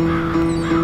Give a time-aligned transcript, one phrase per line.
[0.00, 0.06] う
[0.76, 0.79] ん。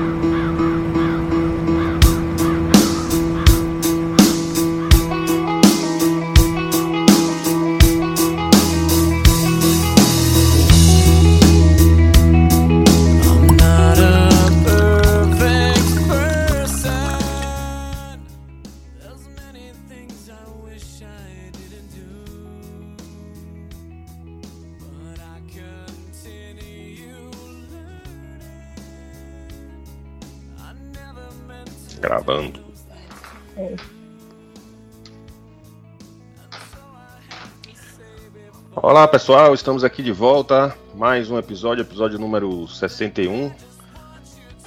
[38.97, 40.75] Olá pessoal, estamos aqui de volta.
[40.95, 43.53] Mais um episódio, episódio número 61.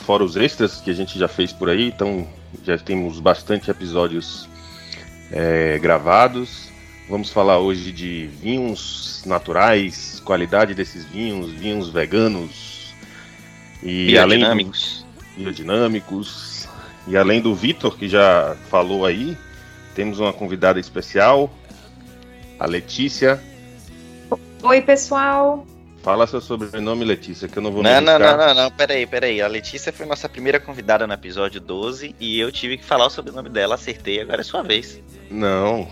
[0.05, 2.27] Fora os extras que a gente já fez por aí, então
[2.63, 4.47] já temos bastante episódios
[5.31, 6.69] é, gravados.
[7.09, 12.93] Vamos falar hoje de vinhos naturais, qualidade desses vinhos, vinhos veganos
[13.81, 14.71] e além do,
[15.37, 16.67] biodinâmicos.
[17.07, 19.35] E além do Vitor, que já falou aí,
[19.95, 21.51] temos uma convidada especial,
[22.59, 23.41] a Letícia.
[24.61, 25.65] Oi, pessoal.
[26.01, 29.41] Fala seu sobrenome, Letícia, que eu não vou Não, não, não, não, não, peraí, peraí.
[29.41, 33.09] A Letícia foi nossa primeira convidada no episódio 12 e eu tive que falar o
[33.09, 35.01] sobrenome dela, acertei, agora é sua vez.
[35.29, 35.87] Não.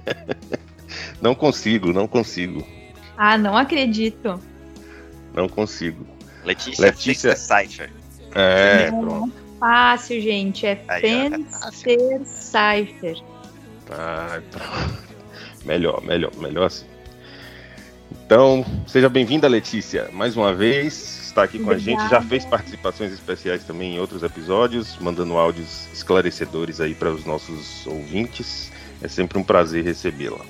[1.20, 2.66] não consigo, não consigo.
[3.16, 4.40] Ah, não acredito.
[5.34, 6.06] Não consigo.
[6.44, 7.92] Letícia, Letícia- Cypher.
[8.34, 9.32] É, Não, pronto.
[9.58, 10.64] Fácil, gente.
[10.66, 13.22] É ó, é Fenster Cypher.
[13.90, 15.10] Ah, pronto.
[15.66, 16.86] Melhor, melhor, melhor assim.
[18.30, 21.24] Então, seja bem-vinda, Letícia, mais uma vez.
[21.26, 25.88] Está aqui com a gente, já fez participações especiais também em outros episódios, mandando áudios
[25.92, 28.70] esclarecedores aí para os nossos ouvintes.
[29.02, 30.44] É sempre um prazer recebê-la.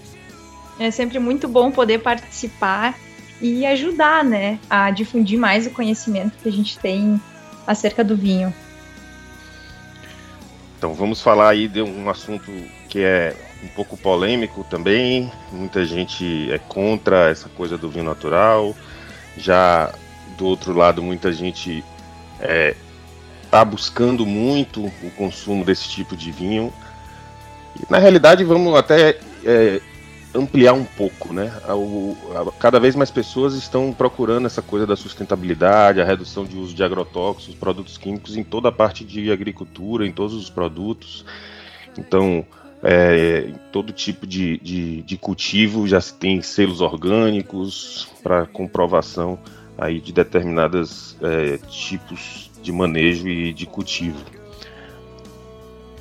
[0.79, 2.99] É sempre muito bom poder participar
[3.41, 7.19] e ajudar, né, a difundir mais o conhecimento que a gente tem
[7.67, 8.53] acerca do vinho.
[10.77, 12.53] Então vamos falar aí de um assunto
[12.91, 15.31] que é um pouco polêmico também.
[15.53, 18.75] Muita gente é contra essa coisa do vinho natural.
[19.37, 19.93] Já
[20.37, 21.85] do outro lado, muita gente
[23.45, 26.73] está buscando muito o consumo desse tipo de vinho.
[27.77, 29.81] E, na realidade, vamos até é,
[30.35, 31.53] ampliar um pouco, né?
[31.69, 36.57] O- a- cada vez mais pessoas estão procurando essa coisa da sustentabilidade, a redução de
[36.57, 41.25] uso de agrotóxicos, produtos químicos em toda a parte de agricultura, em todos os produtos.
[41.99, 42.45] Então,
[42.83, 49.39] é, todo tipo de, de, de cultivo já se tem selos orgânicos para comprovação
[49.77, 54.19] aí de determinados é, tipos de manejo e de cultivo,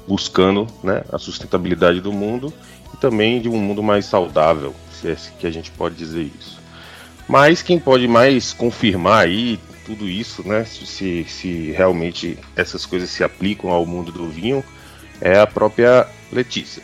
[0.08, 2.54] buscando né, a sustentabilidade do mundo
[2.94, 6.60] e também de um mundo mais saudável, se é que a gente pode dizer isso.
[7.28, 13.24] Mas quem pode mais confirmar aí tudo isso, né, se, se realmente essas coisas se
[13.24, 14.64] aplicam ao mundo do vinho,
[15.22, 16.84] é a própria Letícia.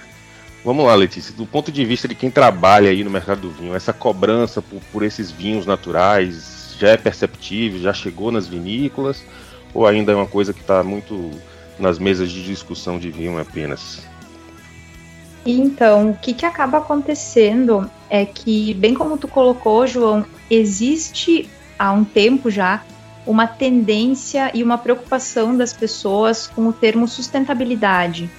[0.63, 3.75] Vamos lá, Letícia, do ponto de vista de quem trabalha aí no mercado do vinho,
[3.75, 9.23] essa cobrança por, por esses vinhos naturais já é perceptível, já chegou nas vinícolas,
[9.73, 11.31] ou ainda é uma coisa que está muito
[11.77, 14.01] nas mesas de discussão de vinho apenas?
[15.45, 21.91] Então, o que, que acaba acontecendo é que, bem como tu colocou, João, existe há
[21.91, 22.83] um tempo já
[23.25, 28.29] uma tendência e uma preocupação das pessoas com o termo sustentabilidade.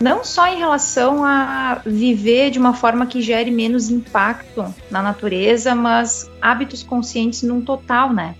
[0.00, 5.74] Não só em relação a viver de uma forma que gere menos impacto na natureza,
[5.74, 8.34] mas hábitos conscientes num total, né?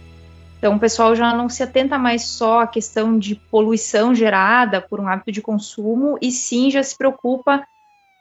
[0.56, 5.00] Então, o pessoal já não se atenta mais só à questão de poluição gerada por
[5.00, 7.62] um hábito de consumo, e sim já se preocupa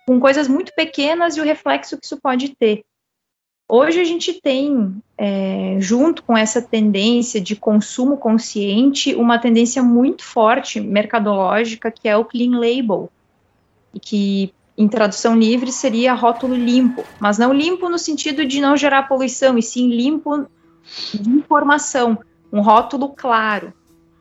[0.05, 2.83] com coisas muito pequenas e o reflexo que isso pode ter.
[3.69, 10.25] Hoje a gente tem, é, junto com essa tendência de consumo consciente, uma tendência muito
[10.25, 13.09] forte mercadológica que é o clean label,
[14.01, 19.03] que em tradução livre seria rótulo limpo, mas não limpo no sentido de não gerar
[19.03, 20.47] poluição, e sim limpo
[21.13, 22.17] de informação,
[22.51, 23.73] um rótulo claro.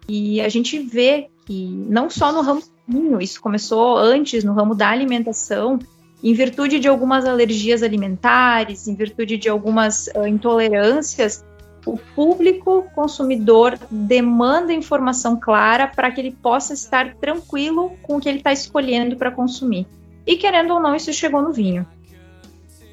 [0.08, 4.74] E a gente vê que não só no ramo vinho, isso começou antes no ramo
[4.74, 5.78] da alimentação,
[6.22, 11.44] em virtude de algumas alergias alimentares, em virtude de algumas uh, intolerâncias,
[11.88, 18.28] o público consumidor demanda informação clara para que ele possa estar tranquilo com o que
[18.28, 19.86] ele está escolhendo para consumir.
[20.26, 21.86] E querendo ou não, isso chegou no vinho.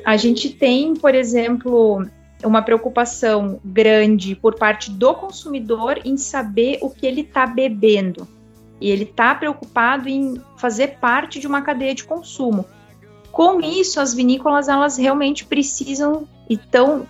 [0.05, 2.05] A gente tem, por exemplo,
[2.41, 8.25] uma preocupação grande por parte do consumidor em saber o que ele está bebendo.
[8.79, 12.65] E ele está preocupado em fazer parte de uma cadeia de consumo.
[13.29, 17.05] Com isso, as vinícolas elas realmente precisam e estão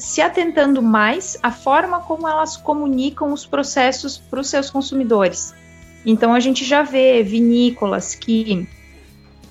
[0.00, 5.54] se atentando mais à forma como elas comunicam os processos para os seus consumidores.
[6.04, 8.66] Então a gente já vê vinícolas que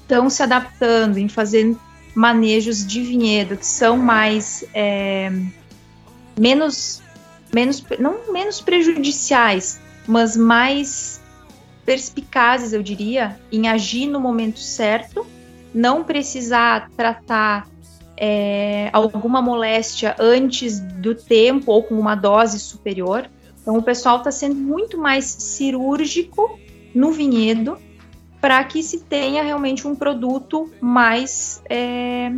[0.02, 1.78] estão se adaptando em fazer
[2.16, 5.32] manejos de vinhedo que são mais é,
[6.38, 7.02] menos
[7.54, 11.22] menos não menos prejudiciais, mas mais
[11.86, 15.26] perspicazes, eu diria, em agir no momento certo,
[15.74, 17.68] não precisar tratar
[18.22, 23.30] é, alguma moléstia antes do tempo ou com uma dose superior.
[23.62, 26.60] Então, o pessoal está sendo muito mais cirúrgico
[26.94, 27.78] no vinhedo
[28.42, 32.32] para que se tenha realmente um produto mais é,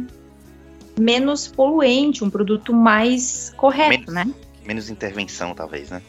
[1.00, 4.34] menos poluente, um produto mais correto, menos, né?
[4.66, 6.01] Menos intervenção, talvez, né?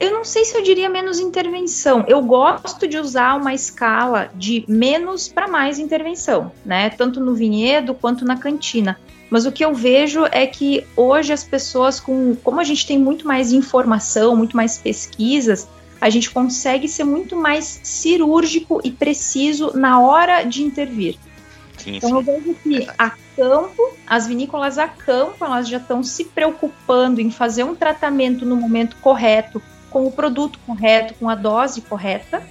[0.00, 2.06] Eu não sei se eu diria menos intervenção.
[2.08, 6.88] Eu gosto de usar uma escala de menos para mais intervenção, né?
[6.88, 8.98] Tanto no vinhedo quanto na cantina.
[9.28, 12.98] Mas o que eu vejo é que hoje as pessoas, com, como a gente tem
[12.98, 15.68] muito mais informação, muito mais pesquisas,
[16.00, 21.18] a gente consegue ser muito mais cirúrgico e preciso na hora de intervir.
[21.76, 22.16] Sim, então sim.
[22.16, 27.30] eu vejo que a campo, as vinícolas a campo, elas já estão se preocupando em
[27.30, 32.42] fazer um tratamento no momento correto, com o produto correto, com a dose correta.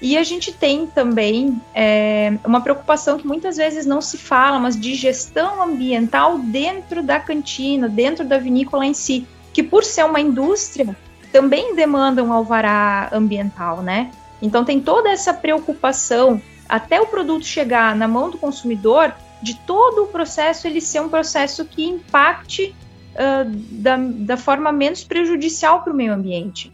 [0.00, 4.78] E a gente tem também é, uma preocupação que muitas vezes não se fala, mas
[4.78, 10.20] de gestão ambiental dentro da cantina, dentro da vinícola em si, que por ser uma
[10.20, 10.96] indústria
[11.30, 14.10] também demanda um alvará ambiental, né?
[14.40, 20.02] Então tem toda essa preocupação até o produto chegar na mão do consumidor, de todo
[20.02, 22.74] o processo ele ser um processo que impacte
[23.14, 26.72] uh, da, da forma menos prejudicial para o meio ambiente.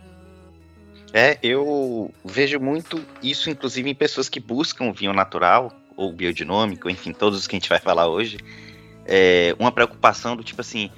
[1.12, 7.12] É, eu vejo muito isso, inclusive, em pessoas que buscam vinho natural ou biodinâmico, enfim,
[7.12, 8.38] todos os que a gente vai falar hoje.
[9.06, 10.90] É uma preocupação do tipo assim.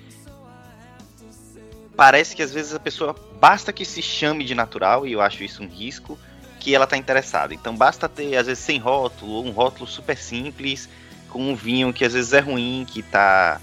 [1.96, 5.44] Parece que às vezes a pessoa basta que se chame de natural, e eu acho
[5.44, 6.18] isso um risco,
[6.58, 7.54] que ela está interessada.
[7.54, 10.88] Então basta ter, às vezes, sem rótulo, ou um rótulo super simples,
[11.28, 13.60] com um vinho que às vezes é ruim, que está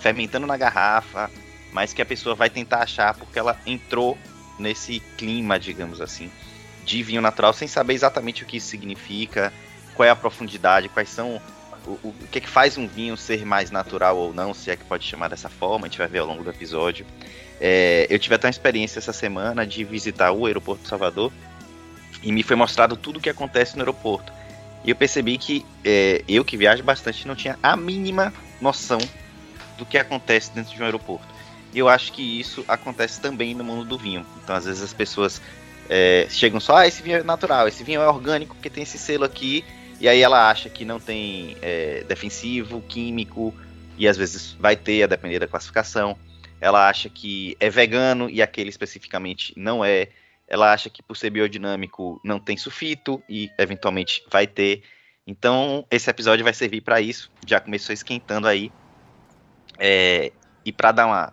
[0.00, 1.30] fermentando na garrafa,
[1.72, 4.18] mas que a pessoa vai tentar achar porque ela entrou
[4.58, 6.30] nesse clima, digamos assim,
[6.84, 9.52] de vinho natural sem saber exatamente o que isso significa,
[9.94, 11.40] qual é a profundidade, quais são
[11.86, 14.76] o, o, que, é que faz um vinho ser mais natural ou não, se é
[14.76, 17.06] que pode chamar dessa forma, a gente vai ver ao longo do episódio.
[17.60, 21.32] É, eu tive até uma experiência essa semana de visitar o aeroporto de Salvador
[22.22, 24.32] e me foi mostrado tudo o que acontece no aeroporto.
[24.84, 28.98] E eu percebi que é, eu que viajo bastante não tinha a mínima noção
[29.80, 31.26] do que acontece dentro de um aeroporto.
[31.72, 34.24] E eu acho que isso acontece também no mundo do vinho.
[34.42, 35.40] Então, às vezes as pessoas
[35.88, 38.98] é, chegam só, ah, esse vinho é natural, esse vinho é orgânico porque tem esse
[38.98, 39.64] selo aqui,
[39.98, 43.54] e aí ela acha que não tem é, defensivo, químico,
[43.96, 46.16] e às vezes vai ter, a depender da classificação.
[46.60, 50.08] Ela acha que é vegano e aquele especificamente não é.
[50.46, 54.82] Ela acha que por ser biodinâmico não tem sulfito e eventualmente vai ter.
[55.26, 57.30] Então, esse episódio vai servir para isso.
[57.46, 58.72] Já começou esquentando aí
[59.80, 60.30] é,
[60.62, 61.32] e para dar uma.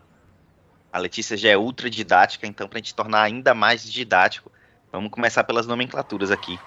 [0.91, 4.49] A Letícia já é ultra didática, então para a gente tornar ainda mais didático,
[4.89, 6.57] vamos começar pelas nomenclaturas aqui,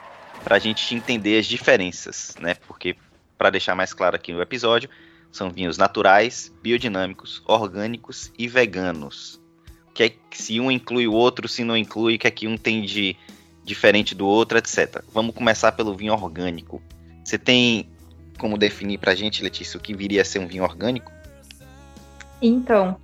[0.45, 2.55] para a gente entender as diferenças, né?
[2.67, 2.95] Porque,
[3.39, 4.91] para deixar mais claro aqui no episódio,
[5.33, 9.41] são vinhos naturais, biodinâmicos, orgânicos e veganos.
[9.95, 12.59] Que é, se um inclui o outro, se não inclui, o que é que um
[12.59, 13.17] tem de
[13.65, 15.03] diferente do outro, etc.
[15.13, 16.83] Vamos começar pelo vinho orgânico.
[17.25, 17.89] Você tem
[18.39, 21.11] como definir para a gente, Letícia, o que viria a ser um vinho orgânico?
[22.41, 22.97] Então,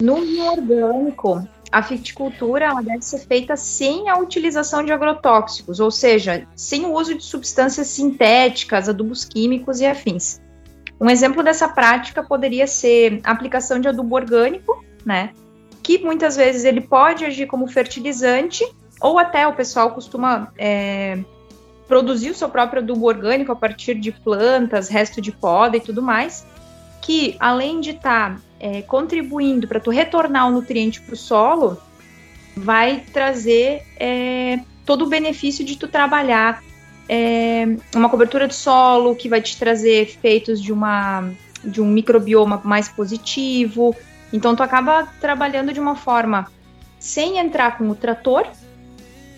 [0.00, 5.90] no vinho orgânico, a viticultura ela deve ser feita sem a utilização de agrotóxicos, ou
[5.90, 10.40] seja, sem o uso de substâncias sintéticas, adubos químicos e afins.
[11.00, 15.30] Um exemplo dessa prática poderia ser a aplicação de adubo orgânico, né?
[15.82, 18.66] Que muitas vezes ele pode agir como fertilizante,
[19.00, 21.18] ou até o pessoal costuma é,
[21.86, 26.02] produzir o seu próprio adubo orgânico a partir de plantas, resto de poda e tudo
[26.02, 26.44] mais,
[27.00, 31.78] que além de estar tá é, contribuindo para tu retornar o nutriente para o solo,
[32.54, 36.62] vai trazer é, todo o benefício de tu trabalhar
[37.08, 41.30] é, uma cobertura de solo, que vai te trazer efeitos de, uma,
[41.64, 43.96] de um microbioma mais positivo.
[44.32, 46.46] Então, tu acaba trabalhando de uma forma
[46.98, 48.46] sem entrar com o trator,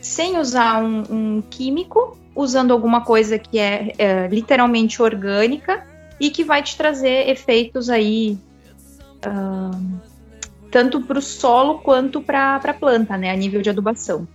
[0.01, 5.87] sem usar um, um químico, usando alguma coisa que é, é literalmente orgânica
[6.19, 8.37] e que vai te trazer efeitos aí
[9.27, 10.01] uh,
[10.71, 14.27] tanto para o solo quanto para a planta, né, a nível de adubação.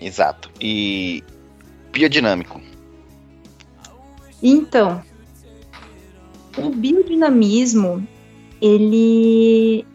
[0.00, 0.50] Exato.
[0.60, 1.22] E
[1.92, 2.60] biodinâmico.
[4.42, 5.02] Então,
[6.56, 8.06] o biodinamismo
[8.60, 9.86] ele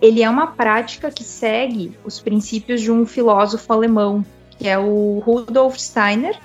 [0.00, 5.18] ele é uma prática que segue os princípios de um filósofo alemão, que é o
[5.18, 6.38] Rudolf Steiner.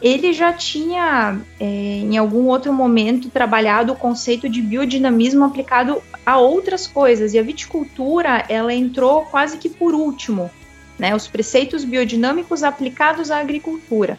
[0.00, 6.38] Ele já tinha, é, em algum outro momento, trabalhado o conceito de biodinamismo aplicado a
[6.38, 10.50] outras coisas, e a viticultura ela entrou quase que por último,
[10.98, 11.16] né?
[11.16, 14.18] Os preceitos biodinâmicos aplicados à agricultura.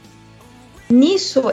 [0.89, 1.43] Nisso,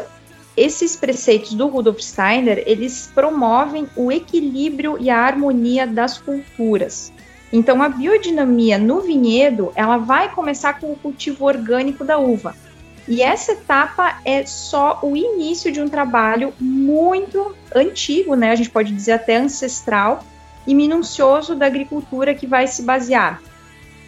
[0.56, 7.12] esses preceitos do Rudolf Steiner, eles promovem o equilíbrio e a harmonia das culturas.
[7.52, 12.56] Então, a biodinamia no vinhedo, ela vai começar com o cultivo orgânico da uva.
[13.08, 18.50] E essa etapa é só o início de um trabalho muito antigo, né?
[18.50, 20.24] A gente pode dizer até ancestral
[20.66, 23.40] e minucioso da agricultura que vai se basear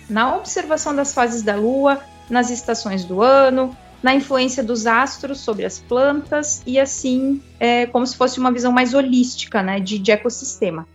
[0.08, 5.64] na observação das fases da lua, nas estações do ano, na influência dos astros sobre
[5.64, 10.10] as plantas e assim é, como se fosse uma visão mais holística né, de, de
[10.10, 10.86] ecossistema.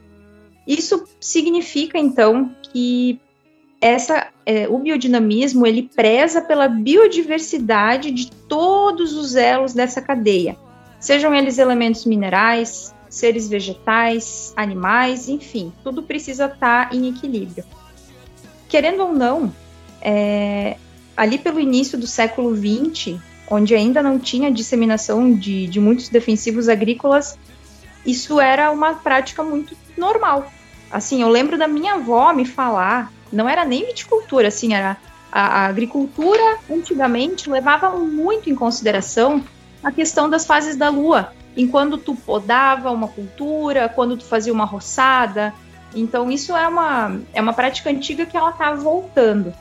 [0.65, 3.19] Isso significa então que
[3.83, 10.55] essa, é, o biodinamismo ele preza pela biodiversidade de todos os elos dessa cadeia,
[11.01, 17.65] sejam eles elementos minerais, seres vegetais, animais, enfim, tudo precisa estar em equilíbrio.
[18.69, 19.53] Querendo ou não,
[20.01, 20.77] é,
[21.15, 23.19] ali pelo início do século XX,
[23.51, 27.37] onde ainda não tinha disseminação de, de muitos defensivos agrícolas,
[28.05, 30.49] isso era uma prática muito normal.
[30.89, 34.97] Assim, eu lembro da minha avó me falar, não era nem viticultura, assim, era
[35.31, 39.43] a, a agricultura antigamente levava muito em consideração
[39.83, 44.65] a questão das fases da lua, enquanto tu podava uma cultura, quando tu fazia uma
[44.65, 45.53] roçada.
[45.95, 49.53] Então, isso é uma, é uma prática antiga que ela está voltando.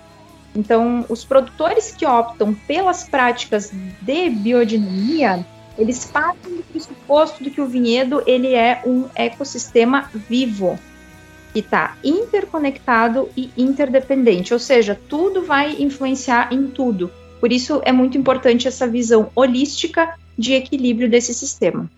[0.55, 5.45] Então, os produtores que optam pelas práticas de biodinamia,
[5.79, 10.79] eles partem do pressuposto de que o vinhedo ele é um ecossistema vivo,
[11.53, 17.11] que está interconectado e interdependente, ou seja, tudo vai influenciar em tudo.
[17.41, 21.91] Por isso é muito importante essa visão holística de equilíbrio desse sistema.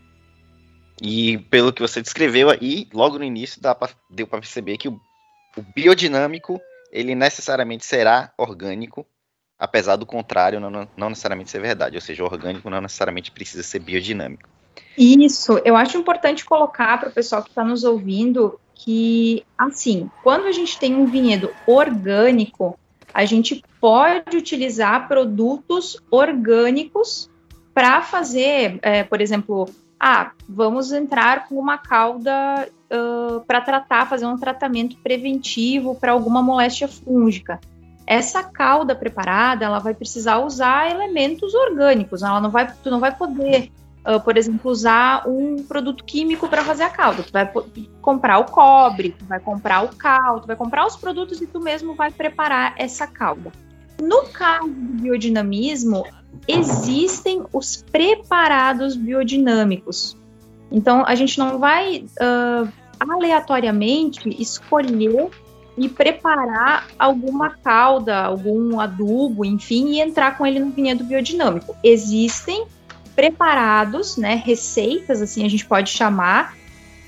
[1.03, 4.99] E pelo que você descreveu aí, logo no início pra, deu para perceber que o,
[5.57, 9.05] o biodinâmico ele necessariamente será orgânico,
[9.59, 13.81] apesar do contrário não, não necessariamente ser verdade, ou seja, orgânico não necessariamente precisa ser
[13.81, 14.49] biodinâmico.
[14.97, 20.45] Isso, eu acho importante colocar para o pessoal que está nos ouvindo que, assim, quando
[20.45, 22.79] a gente tem um vinhedo orgânico,
[23.15, 27.31] a gente pode utilizar produtos orgânicos
[27.73, 29.67] para fazer, é, por exemplo,
[29.99, 36.43] ah, vamos entrar com uma cauda uh, para tratar, fazer um tratamento preventivo para alguma
[36.43, 37.59] moléstia fúngica.
[38.07, 42.23] Essa cauda preparada, ela vai precisar usar elementos orgânicos.
[42.23, 43.73] Ela não vai, tu não vai poder,
[44.07, 47.23] uh, por exemplo, usar um produto químico para fazer a cauda.
[47.23, 47.51] Tu vai
[48.01, 51.61] comprar o cobre, tu vai comprar o cal, tu vai comprar os produtos e tu
[51.61, 53.51] mesmo vai preparar essa cauda.
[54.01, 56.05] No caso do biodinamismo,
[56.47, 60.17] existem os preparados biodinâmicos.
[60.71, 62.69] Então, a gente não vai uh,
[62.99, 65.31] aleatoriamente escolher
[65.77, 71.77] e preparar alguma cauda, algum adubo, enfim, e entrar com ele no vinhedo biodinâmico.
[71.83, 72.67] Existem
[73.15, 76.57] preparados, né, receitas, assim a gente pode chamar,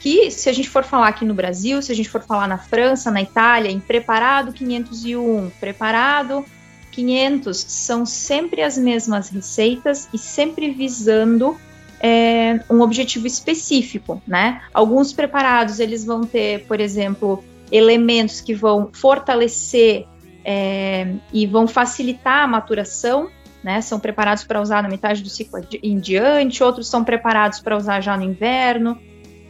[0.00, 2.58] que se a gente for falar aqui no Brasil, se a gente for falar na
[2.58, 6.44] França, na Itália, em preparado 501, preparado
[6.92, 11.56] 500, são sempre as mesmas receitas e sempre visando
[12.00, 14.62] é, um objetivo específico, né?
[14.72, 20.06] Alguns preparados eles vão ter, por exemplo, elementos que vão fortalecer
[20.44, 23.28] é, e vão facilitar a maturação,
[23.66, 23.80] né?
[23.80, 28.00] São preparados para usar na metade do ciclo em diante, outros são preparados para usar
[28.00, 28.96] já no inverno.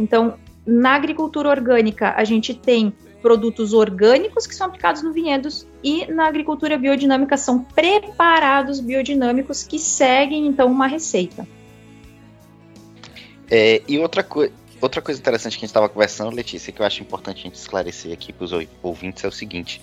[0.00, 6.06] Então, na agricultura orgânica, a gente tem produtos orgânicos que são aplicados no vinhedos e
[6.06, 11.46] na agricultura biodinâmica são preparados biodinâmicos que seguem então uma receita.
[13.50, 14.26] É, e outra,
[14.80, 17.56] outra coisa interessante que a gente estava conversando, Letícia, que eu acho importante a gente
[17.56, 19.82] esclarecer aqui para os ouvintes é o seguinte: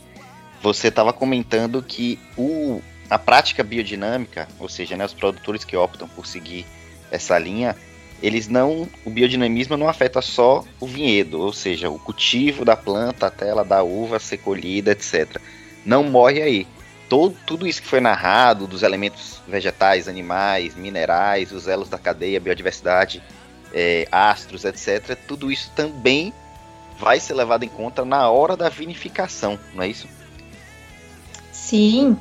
[0.60, 6.08] você estava comentando que o, a prática biodinâmica, ou seja, né, os produtores que optam
[6.08, 6.66] por seguir
[7.12, 7.76] essa linha,
[8.22, 13.28] eles não, o biodinamismo não afeta só o vinhedo, ou seja, o cultivo da planta
[13.28, 15.42] até ela dar uva, ser colhida, etc.
[15.86, 16.68] Não morre aí.
[17.10, 22.40] Todo, tudo isso que foi narrado, dos elementos vegetais, animais, minerais, os elos da cadeia,
[22.40, 23.22] biodiversidade,
[23.74, 26.34] é, astros, etc., tudo isso também
[26.98, 30.08] vai ser levado em conta na hora da vinificação, não é isso?
[31.52, 32.18] Sim.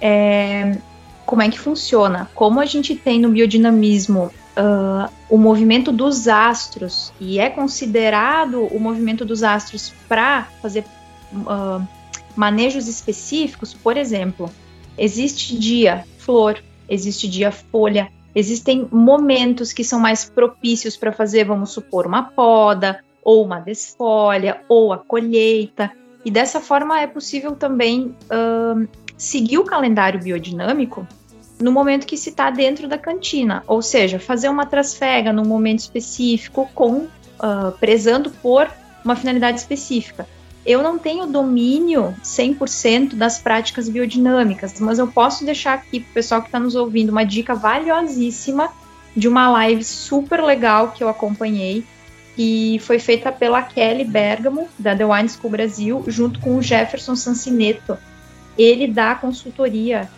[0.00, 0.76] É,
[1.24, 2.30] como é que funciona?
[2.34, 8.78] Como a gente tem no biodinamismo uh, o movimento dos astros e é considerado o
[8.78, 10.84] movimento dos astros para fazer
[11.32, 11.86] uh,
[12.36, 14.50] manejos específicos, por exemplo,
[14.96, 21.70] existe dia flor, existe dia folha, existem momentos que são mais propícios para fazer, vamos
[21.70, 25.90] supor, uma poda, ou uma desfolha, ou a colheita.
[26.24, 31.06] E dessa forma é possível também uh, seguir o calendário biodinâmico
[31.60, 35.80] no momento que se está dentro da cantina, ou seja, fazer uma trasfega num momento
[35.80, 38.68] específico, com uh, prezando por
[39.04, 40.26] uma finalidade específica.
[40.66, 46.14] Eu não tenho domínio 100% das práticas biodinâmicas, mas eu posso deixar aqui para o
[46.14, 48.70] pessoal que está nos ouvindo uma dica valiosíssima
[49.14, 51.84] de uma live super legal que eu acompanhei,
[52.34, 57.14] que foi feita pela Kelly Bergamo, da The Wine School Brasil, junto com o Jefferson
[57.14, 57.96] Sancineto.
[58.56, 60.08] Ele dá consultoria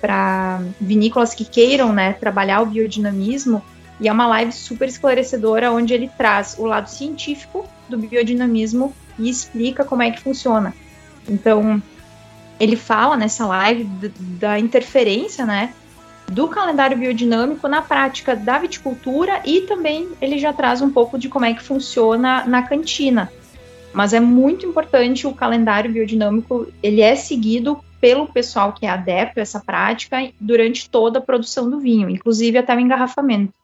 [0.00, 3.62] para vinícolas que queiram né, trabalhar o biodinamismo,
[3.98, 9.30] e é uma live super esclarecedora, onde ele traz o lado científico do biodinamismo e
[9.30, 10.74] explica como é que funciona.
[11.26, 11.82] Então,
[12.60, 13.84] ele fala nessa live
[14.38, 15.72] da interferência, né,
[16.30, 21.28] do calendário biodinâmico na prática da viticultura e também ele já traz um pouco de
[21.28, 23.30] como é que funciona na cantina.
[23.96, 29.40] Mas é muito importante o calendário biodinâmico, ele é seguido pelo pessoal que é adepto
[29.40, 33.54] a essa prática durante toda a produção do vinho, inclusive até o engarrafamento.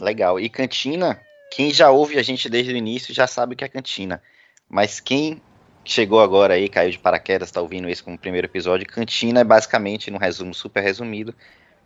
[0.00, 0.40] Legal.
[0.40, 1.20] E cantina,
[1.52, 4.22] quem já ouve a gente desde o início já sabe o que é cantina.
[4.66, 5.42] Mas quem
[5.84, 10.10] chegou agora aí, caiu de paraquedas, está ouvindo isso como primeiro episódio, cantina é basicamente,
[10.10, 11.34] num resumo super resumido,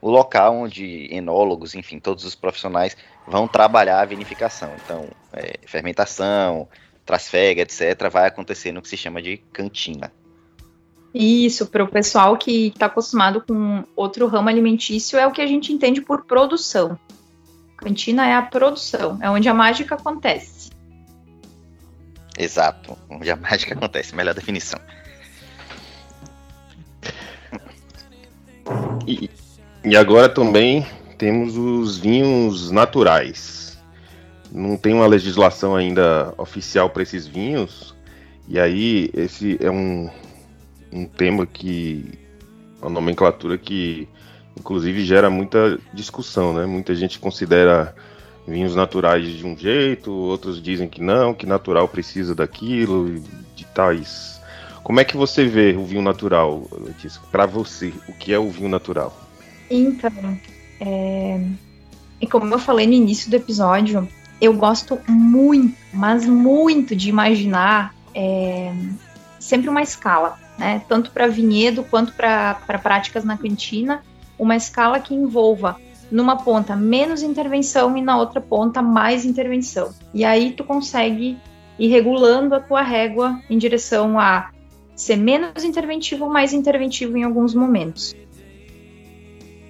[0.00, 4.70] o local onde enólogos, enfim, todos os profissionais vão trabalhar a vinificação.
[4.84, 6.68] Então, é, fermentação,
[7.04, 10.12] trasfega, etc., vai acontecer no que se chama de cantina.
[11.14, 15.46] Isso, para o pessoal que está acostumado com outro ramo alimentício, é o que a
[15.46, 16.98] gente entende por produção.
[17.76, 20.70] Cantina é a produção, é onde a mágica acontece.
[22.36, 24.80] Exato, onde a mágica acontece, melhor definição.
[29.06, 29.30] E,
[29.84, 30.84] e agora também
[31.16, 33.63] temos os vinhos naturais.
[34.54, 37.92] Não tem uma legislação ainda oficial para esses vinhos,
[38.48, 40.08] e aí esse é um,
[40.92, 42.04] um tema que.
[42.80, 44.08] uma nomenclatura que
[44.56, 46.64] inclusive gera muita discussão, né?
[46.64, 47.94] Muita gente considera
[48.46, 53.20] vinhos naturais de um jeito, outros dizem que não, que natural precisa daquilo,
[53.56, 54.40] de tais.
[54.82, 57.20] Como é que você vê o vinho natural, Letícia?
[57.32, 59.18] Para você, o que é o vinho natural?
[59.70, 60.38] Então,
[60.78, 61.40] é...
[62.20, 64.06] e como eu falei no início do episódio,
[64.40, 68.72] eu gosto muito, mas muito de imaginar é...
[69.38, 70.82] sempre uma escala, né?
[70.88, 74.02] Tanto para vinhedo quanto para práticas na cantina,
[74.38, 75.76] uma escala que envolva
[76.10, 79.92] numa ponta menos intervenção e na outra ponta mais intervenção.
[80.12, 81.38] E aí tu consegue
[81.78, 84.50] ir regulando a tua régua em direção a
[84.94, 88.14] ser menos interventivo, mais interventivo em alguns momentos.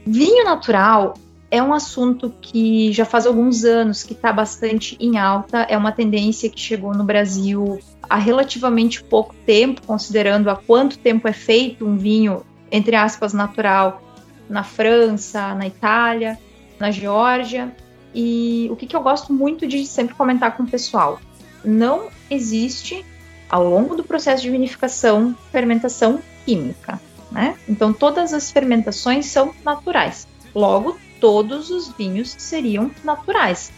[0.06, 1.14] Vinho natural
[1.54, 5.92] é um assunto que já faz alguns anos que está bastante em alta, é uma
[5.92, 11.86] tendência que chegou no Brasil há relativamente pouco tempo, considerando há quanto tempo é feito
[11.86, 14.02] um vinho, entre aspas, natural
[14.50, 16.36] na França, na Itália,
[16.80, 17.72] na Geórgia.
[18.12, 21.20] E o que, que eu gosto muito de sempre comentar com o pessoal:
[21.64, 23.06] não existe,
[23.48, 27.00] ao longo do processo de vinificação, fermentação química.
[27.30, 27.54] Né?
[27.68, 30.26] Então, todas as fermentações são naturais.
[30.52, 33.72] Logo, todos os vinhos seriam naturais.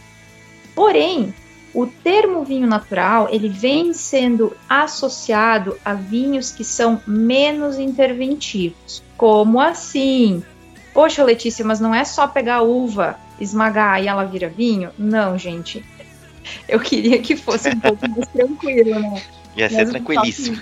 [0.75, 1.33] Porém,
[1.73, 9.01] o termo vinho natural ele vem sendo associado a vinhos que são menos interventivos.
[9.15, 10.43] Como assim?
[10.93, 14.91] Poxa, Letícia, mas não é só pegar a uva, esmagar e ela vira vinho?
[14.99, 15.85] Não, gente.
[16.67, 19.23] Eu queria que fosse um pouco mais tranquilo, né?
[19.55, 20.61] Ia ser tranquilíssimo.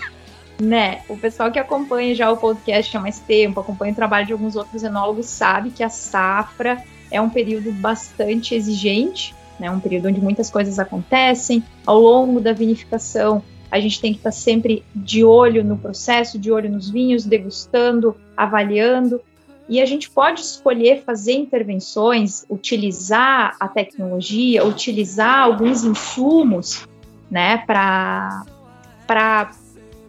[0.59, 4.33] Né, o pessoal que acompanha já o podcast há mais tempo, acompanha o trabalho de
[4.33, 10.07] alguns outros enólogos, sabe que a safra é um período bastante exigente, né, um período
[10.07, 11.63] onde muitas coisas acontecem.
[11.85, 16.51] Ao longo da vinificação, a gente tem que estar sempre de olho no processo, de
[16.51, 19.21] olho nos vinhos, degustando, avaliando.
[19.67, 26.87] E a gente pode escolher fazer intervenções, utilizar a tecnologia, utilizar alguns insumos,
[27.29, 28.45] né, para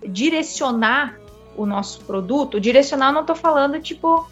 [0.07, 1.19] direcionar
[1.57, 2.61] o nosso produto.
[2.61, 4.29] Direcionar, não estou falando tipo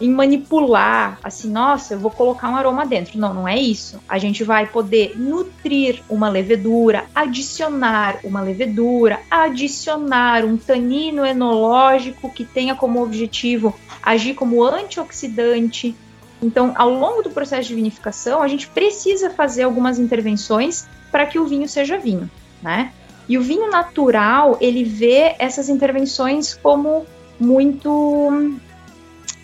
[0.00, 3.18] em manipular, assim, nossa, eu vou colocar um aroma dentro.
[3.18, 4.00] Não, não é isso.
[4.08, 12.44] A gente vai poder nutrir uma levedura, adicionar uma levedura, adicionar um tanino enológico que
[12.44, 13.72] tenha como objetivo
[14.02, 15.94] agir como antioxidante,
[16.42, 21.38] Então, ao longo do processo de vinificação, a gente precisa fazer algumas intervenções para que
[21.38, 22.28] o vinho seja vinho,
[22.60, 22.92] né?
[23.32, 27.06] E o vinho natural, ele vê essas intervenções como
[27.40, 28.50] muito,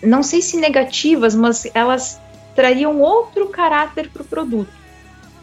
[0.03, 2.21] não sei se negativas, mas elas
[2.55, 4.71] trariam outro caráter para o produto.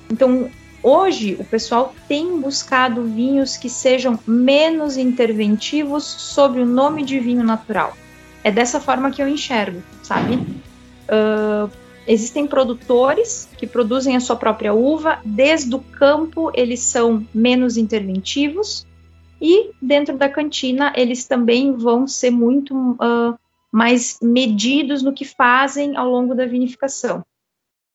[0.08, 0.48] Então,
[0.80, 7.42] hoje, o pessoal tem buscado vinhos que sejam menos interventivos sob o nome de vinho
[7.42, 7.96] natural.
[8.44, 10.34] É dessa forma que eu enxergo, sabe?
[10.36, 11.68] Uh,
[12.06, 18.86] existem produtores que produzem a sua própria uva, desde o campo eles são menos interventivos,
[19.40, 23.38] e dentro da cantina eles também vão ser muito uh,
[23.70, 27.24] mais medidos no que fazem ao longo da vinificação.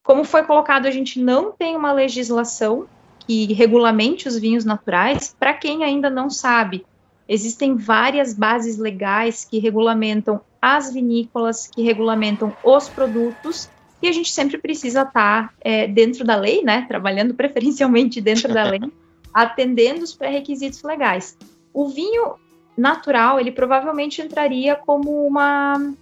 [0.03, 2.87] Como foi colocado, a gente não tem uma legislação
[3.25, 5.35] que regulamente os vinhos naturais.
[5.39, 6.85] Para quem ainda não sabe,
[7.27, 13.69] existem várias bases legais que regulamentam as vinícolas, que regulamentam os produtos,
[14.01, 16.85] e a gente sempre precisa estar é, dentro da lei, né?
[16.87, 18.81] Trabalhando preferencialmente dentro da lei,
[19.33, 21.37] atendendo os pré-requisitos legais.
[21.73, 22.35] O vinho
[22.77, 25.93] natural, ele provavelmente entraria como uma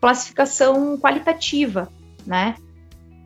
[0.00, 1.90] classificação qualitativa,
[2.26, 2.56] né?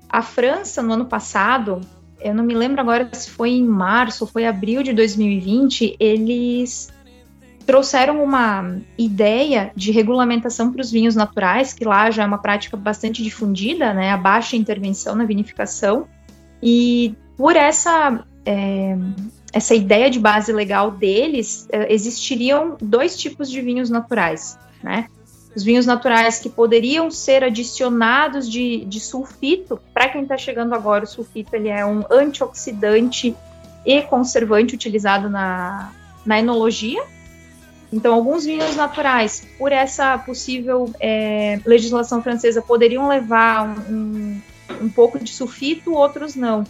[0.08, 1.80] A França, no ano passado,
[2.20, 6.92] eu não me lembro agora se foi em março ou foi abril de 2020, eles
[7.70, 12.76] trouxeram uma ideia de regulamentação para os vinhos naturais, que lá já é uma prática
[12.76, 14.10] bastante difundida, né?
[14.10, 16.08] A baixa intervenção na vinificação.
[16.60, 18.96] E por essa é,
[19.52, 25.06] essa ideia de base legal deles, é, existiriam dois tipos de vinhos naturais, né?
[25.54, 31.04] Os vinhos naturais que poderiam ser adicionados de, de sulfito, para quem está chegando agora,
[31.04, 33.36] o sulfito ele é um antioxidante
[33.86, 35.92] e conservante utilizado na,
[36.26, 37.00] na enologia.
[37.92, 44.40] Então, alguns vinhos naturais, por essa possível é, legislação francesa, poderiam levar um, um,
[44.82, 46.64] um pouco de sulfito, outros não.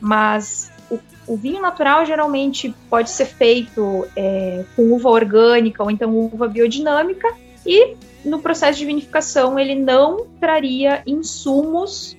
[0.00, 6.16] Mas o, o vinho natural geralmente pode ser feito é, com uva orgânica ou então
[6.16, 7.28] uva biodinâmica
[7.64, 12.16] e no processo de vinificação ele não traria insumos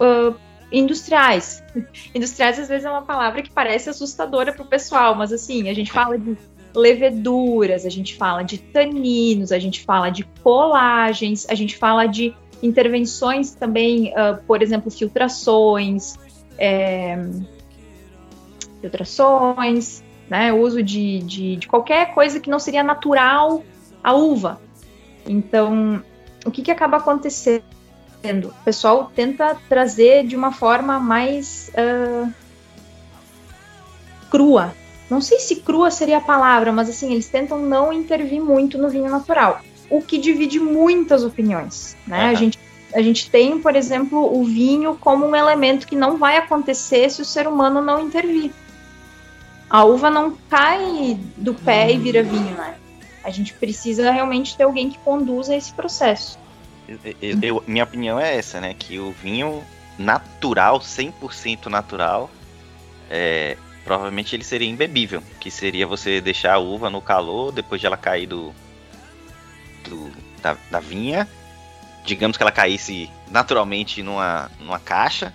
[0.00, 0.34] uh,
[0.70, 1.62] industriais.
[2.14, 5.74] Industriais às vezes é uma palavra que parece assustadora para o pessoal, mas assim, a
[5.74, 6.36] gente fala de
[6.74, 12.34] leveduras, a gente fala de taninos, a gente fala de colagens, a gente fala de
[12.62, 16.14] intervenções também, uh, por exemplo, filtrações,
[16.58, 17.18] é,
[18.80, 23.62] filtrações, né, uso de, de, de, qualquer coisa que não seria natural
[24.02, 24.60] à uva.
[25.26, 26.02] Então,
[26.44, 27.64] o que, que acaba acontecendo?
[28.24, 32.32] O pessoal tenta trazer de uma forma mais uh,
[34.30, 34.74] crua.
[35.08, 38.88] Não sei se crua seria a palavra, mas assim, eles tentam não intervir muito no
[38.88, 41.96] vinho natural, o que divide muitas opiniões.
[42.06, 42.24] Né?
[42.24, 42.30] Uhum.
[42.30, 42.58] A, gente,
[42.94, 47.20] a gente tem, por exemplo, o vinho como um elemento que não vai acontecer se
[47.20, 48.50] o ser humano não intervir.
[49.68, 52.76] A uva não cai do pé e vira vinho, né?
[53.22, 56.38] A gente precisa realmente ter alguém que conduza esse processo.
[56.86, 58.74] Eu, eu, minha opinião é essa, né?
[58.78, 59.62] Que o vinho
[59.98, 62.30] natural, 100% natural,
[63.10, 65.22] é, provavelmente ele seria imbebível.
[65.38, 68.54] Que seria você deixar a uva no calor, depois de ela cair do,
[69.88, 70.10] do
[70.42, 71.28] da, da vinha.
[72.04, 75.32] Digamos que ela caísse naturalmente numa, numa caixa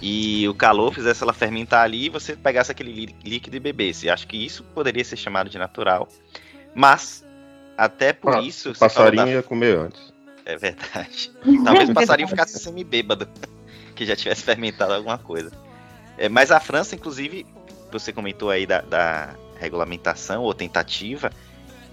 [0.00, 4.10] e o calor fizesse ela fermentar ali e você pegasse aquele líquido e bebesse.
[4.10, 6.08] Acho que isso poderia ser chamado de natural.
[6.74, 7.24] Mas
[7.76, 8.72] até por ah, isso.
[8.72, 9.30] O passarinho da...
[9.30, 10.12] ia comer antes.
[10.44, 11.30] É verdade.
[11.64, 13.28] Talvez o passarinho ficasse semi-bêbado,
[13.94, 15.52] que já tivesse fermentado alguma coisa.
[16.18, 17.46] É, mas a França, inclusive,
[17.98, 21.30] você comentou aí da, da regulamentação ou tentativa,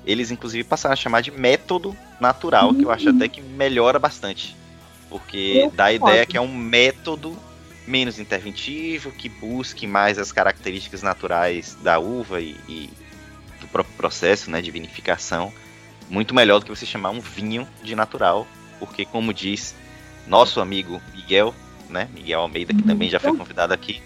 [0.06, 4.56] eles inclusive passaram a chamar de método natural, que eu acho até que melhora bastante.
[5.10, 7.38] Porque dá a ideia que é um método
[7.88, 12.90] menos interventivo, que busque mais as características naturais da uva e, e
[13.60, 15.52] do próprio processo né, de vinificação
[16.10, 18.48] muito melhor do que você chamar um vinho de natural,
[18.80, 19.76] porque como diz
[20.28, 21.54] nosso amigo Miguel,
[21.90, 24.02] né, Miguel Almeida, que também já foi convidado aqui,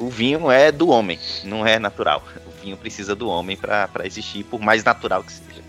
[0.00, 2.22] o vinho é do homem, não é natural.
[2.46, 5.60] O vinho precisa do homem para existir, por mais natural que seja.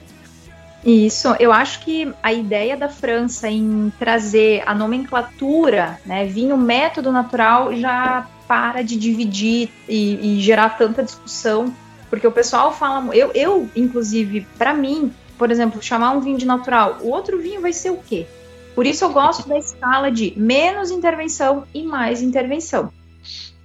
[0.83, 7.11] Isso, eu acho que a ideia da França em trazer a nomenclatura, né, vinho método
[7.11, 11.71] natural, já para de dividir e, e gerar tanta discussão,
[12.09, 16.45] porque o pessoal fala, eu, eu inclusive, para mim, por exemplo, chamar um vinho de
[16.45, 18.25] natural, o outro vinho vai ser o quê?
[18.73, 22.91] Por isso eu gosto da escala de menos intervenção e mais intervenção.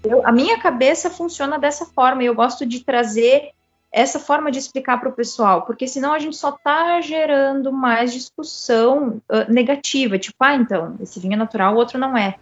[0.08, 3.50] Eu, a minha cabeça funciona dessa forma, eu gosto de trazer
[3.90, 8.12] essa forma de explicar para o pessoal, porque senão a gente só está gerando mais
[8.12, 12.36] discussão uh, negativa, tipo, ah, então, esse vinho é natural, o outro não é.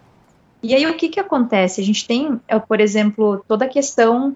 [0.61, 1.79] E aí o que, que acontece?
[1.79, 4.35] A gente tem, uh, por exemplo, toda a questão.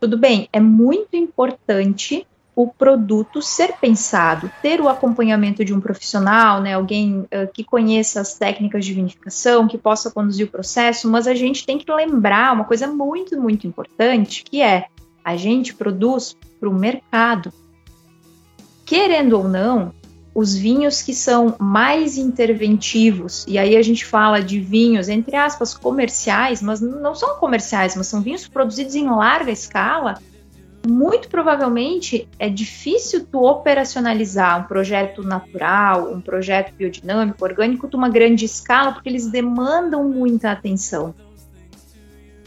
[0.00, 6.60] Tudo bem, é muito importante o produto ser pensado, ter o acompanhamento de um profissional,
[6.60, 11.26] né, alguém uh, que conheça as técnicas de vinificação, que possa conduzir o processo, mas
[11.26, 14.86] a gente tem que lembrar uma coisa muito, muito importante, que é
[15.24, 17.52] a gente produz para o mercado.
[18.84, 19.94] Querendo ou não,
[20.34, 25.74] os vinhos que são mais interventivos, e aí a gente fala de vinhos, entre aspas,
[25.74, 30.18] comerciais, mas não são comerciais, mas são vinhos produzidos em larga escala,
[30.86, 38.08] muito provavelmente é difícil tu operacionalizar um projeto natural, um projeto biodinâmico, orgânico, de uma
[38.08, 41.14] grande escala, porque eles demandam muita atenção.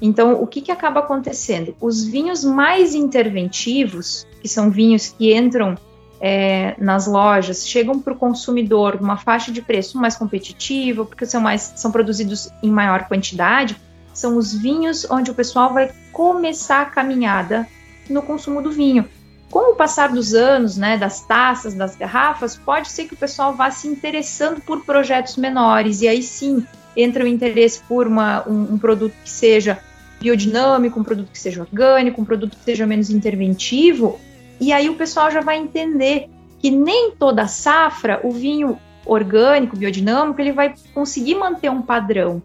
[0.01, 1.75] Então, o que, que acaba acontecendo?
[1.79, 5.77] Os vinhos mais interventivos, que são vinhos que entram
[6.19, 11.39] é, nas lojas, chegam para o consumidor numa faixa de preço mais competitiva, porque são,
[11.39, 13.77] mais, são produzidos em maior quantidade,
[14.13, 17.67] são os vinhos onde o pessoal vai começar a caminhada
[18.09, 19.05] no consumo do vinho.
[19.49, 23.53] Com o passar dos anos, né, das taças, das garrafas, pode ser que o pessoal
[23.53, 26.65] vá se interessando por projetos menores, e aí sim
[26.95, 29.79] entra o interesse por uma, um, um produto que seja
[30.19, 34.19] biodinâmico, um produto que seja orgânico, um produto que seja menos interventivo,
[34.59, 40.41] e aí o pessoal já vai entender que nem toda safra o vinho orgânico, biodinâmico,
[40.41, 42.41] ele vai conseguir manter um padrão.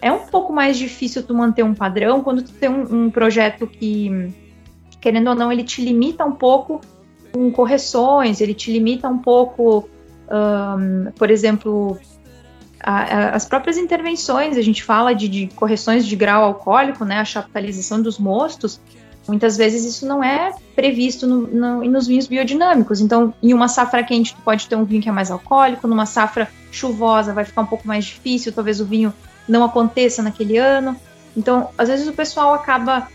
[0.00, 3.66] É um pouco mais difícil tu manter um padrão quando tu tem um, um projeto
[3.66, 4.32] que
[5.00, 6.80] querendo ou não, ele te limita um pouco
[7.32, 9.88] com correções, ele te limita um pouco,
[10.30, 11.98] um, por exemplo,
[12.80, 17.18] a, a, as próprias intervenções, a gente fala de, de, correções de grau alcoólico, né,
[17.18, 18.80] a chaptalização dos mostos,
[19.28, 23.00] muitas vezes isso não é previsto no, no, nos vinhos biodinâmicos.
[23.00, 26.06] Então, em uma safra quente, tu pode ter um vinho que é mais alcoólico, numa
[26.06, 29.12] safra chuvosa vai ficar um pouco mais difícil, talvez o vinho
[29.48, 30.96] não aconteça naquele ano.
[31.36, 33.08] Então, às vezes o pessoal acaba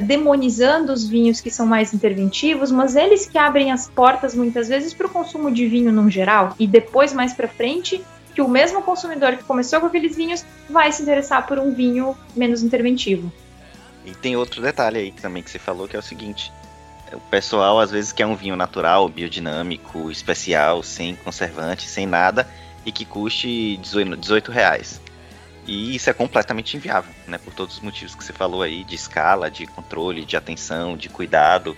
[0.00, 4.94] demonizando os vinhos que são mais interventivos, mas eles que abrem as portas muitas vezes
[4.94, 8.02] para o consumo de vinho no geral e depois mais para frente
[8.34, 12.16] que o mesmo consumidor que começou com aqueles vinhos vai se interessar por um vinho
[12.34, 13.30] menos interventivo.
[14.04, 16.52] E tem outro detalhe aí também que você falou que é o seguinte:
[17.12, 22.48] o pessoal às vezes quer um vinho natural, biodinâmico, especial, sem conservante, sem nada
[22.84, 25.01] e que custe 18 reais.
[25.66, 27.38] E isso é completamente inviável, né?
[27.38, 31.08] Por todos os motivos que você falou aí, de escala, de controle, de atenção, de
[31.08, 31.76] cuidado,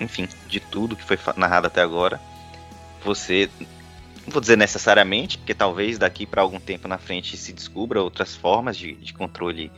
[0.00, 2.20] enfim, de tudo que foi narrado até agora.
[3.04, 3.48] Você,
[4.26, 8.34] não vou dizer necessariamente, porque talvez daqui para algum tempo na frente se descubra outras
[8.34, 9.70] formas de, de controle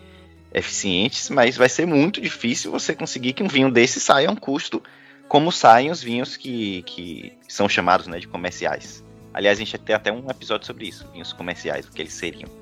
[0.54, 4.36] eficientes, mas vai ser muito difícil você conseguir que um vinho desse saia a um
[4.36, 4.82] custo
[5.28, 9.02] como saem os vinhos que, que são chamados né, de comerciais.
[9.32, 12.61] Aliás, a gente ter até um episódio sobre isso, vinhos comerciais, o que eles seriam.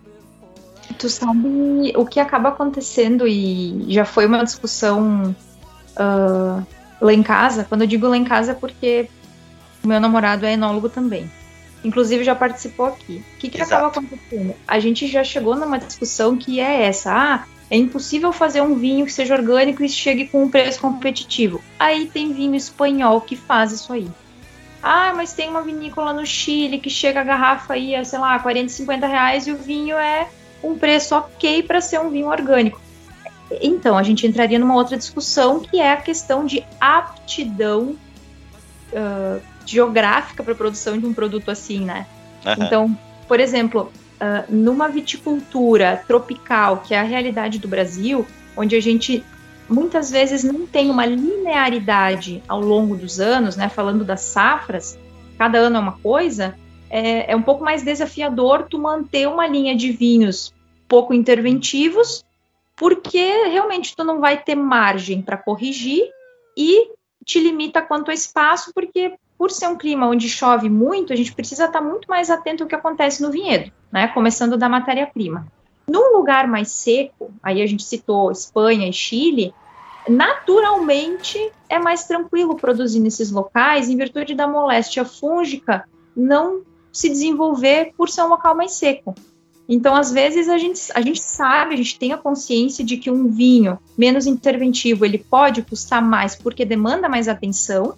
[0.98, 5.34] Tu sabe o que acaba acontecendo e já foi uma discussão
[5.92, 6.66] uh,
[7.00, 7.64] lá em casa.
[7.64, 9.08] Quando eu digo lá em casa é porque
[9.82, 11.30] o meu namorado é enólogo também.
[11.82, 13.24] Inclusive já participou aqui.
[13.36, 14.54] O que, que acaba acontecendo?
[14.68, 17.10] A gente já chegou numa discussão que é essa.
[17.12, 21.62] Ah, é impossível fazer um vinho que seja orgânico e chegue com um preço competitivo.
[21.78, 24.10] Aí tem vinho espanhol que faz isso aí.
[24.82, 28.38] Ah, mas tem uma vinícola no Chile que chega a garrafa aí a, sei lá,
[28.38, 30.28] 40, 50 reais e o vinho é
[30.62, 32.80] um preço ok para ser um vinho orgânico.
[33.60, 37.96] Então, a gente entraria numa outra discussão que é a questão de aptidão
[38.92, 42.06] uh, geográfica para a produção de um produto assim, né?
[42.46, 42.64] Uhum.
[42.64, 48.80] Então, por exemplo, uh, numa viticultura tropical, que é a realidade do Brasil, onde a
[48.80, 49.24] gente
[49.68, 53.68] muitas vezes não tem uma linearidade ao longo dos anos, né?
[53.68, 54.98] Falando das safras,
[55.38, 56.54] cada ano é uma coisa
[56.90, 60.52] é, é um pouco mais desafiador tu manter uma linha de vinhos
[60.88, 62.24] pouco interventivos,
[62.76, 66.02] porque realmente tu não vai ter margem para corrigir
[66.56, 66.90] e
[67.24, 71.32] te limita quanto ao espaço, porque por ser um clima onde chove muito, a gente
[71.32, 74.08] precisa estar muito mais atento ao que acontece no vinhedo, né?
[74.08, 75.46] Começando da matéria-prima.
[75.88, 79.54] Num lugar mais seco, aí a gente citou Espanha e Chile,
[80.08, 87.92] naturalmente é mais tranquilo produzir nesses locais, em virtude da moléstia fúngica não se desenvolver
[87.96, 89.14] por ser um local mais seco.
[89.68, 93.10] Então, às vezes, a gente, a gente sabe, a gente tem a consciência de que
[93.10, 97.94] um vinho menos interventivo ele pode custar mais porque demanda mais atenção,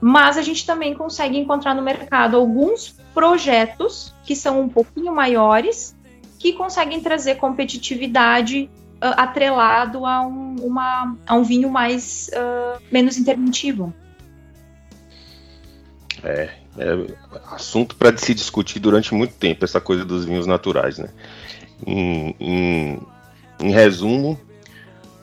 [0.00, 5.96] mas a gente também consegue encontrar no mercado alguns projetos que são um pouquinho maiores
[6.38, 13.92] que conseguem trazer competitividade atrelado a um, uma, a um vinho mais uh, menos interventivo.
[16.26, 17.06] É, é
[17.52, 21.08] assunto para se discutir durante muito tempo essa coisa dos vinhos naturais, né?
[21.86, 23.00] Em, em,
[23.60, 24.38] em resumo,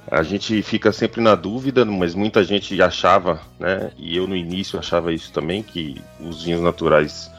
[0.10, 3.92] a gente fica sempre na dúvida, mas muita gente achava, né?
[3.98, 7.32] E eu no início achava isso também que os vinhos naturais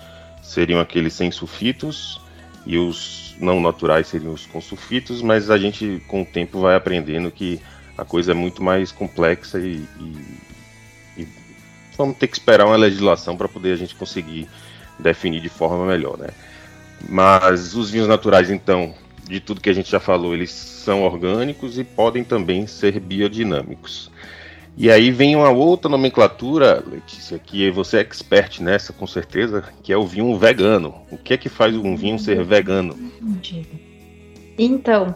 [0.42, 2.20] seriam aqueles sem sulfitos
[2.66, 6.76] e os não naturais seriam os com sulfitos, mas a gente com o tempo vai
[6.76, 7.60] aprendendo que
[7.96, 10.38] a coisa é muito mais complexa e, e,
[11.96, 14.48] vamos ter que esperar uma legislação para poder a gente conseguir
[14.98, 16.28] definir de forma melhor, né?
[17.08, 18.94] Mas os vinhos naturais, então,
[19.28, 24.10] de tudo que a gente já falou, eles são orgânicos e podem também ser biodinâmicos.
[24.76, 29.92] E aí vem uma outra nomenclatura, Letícia, que você é expert nessa, com certeza, que
[29.92, 30.94] é o vinho vegano.
[31.12, 32.96] O que é que faz um vinho ser vegano?
[34.58, 35.14] Então,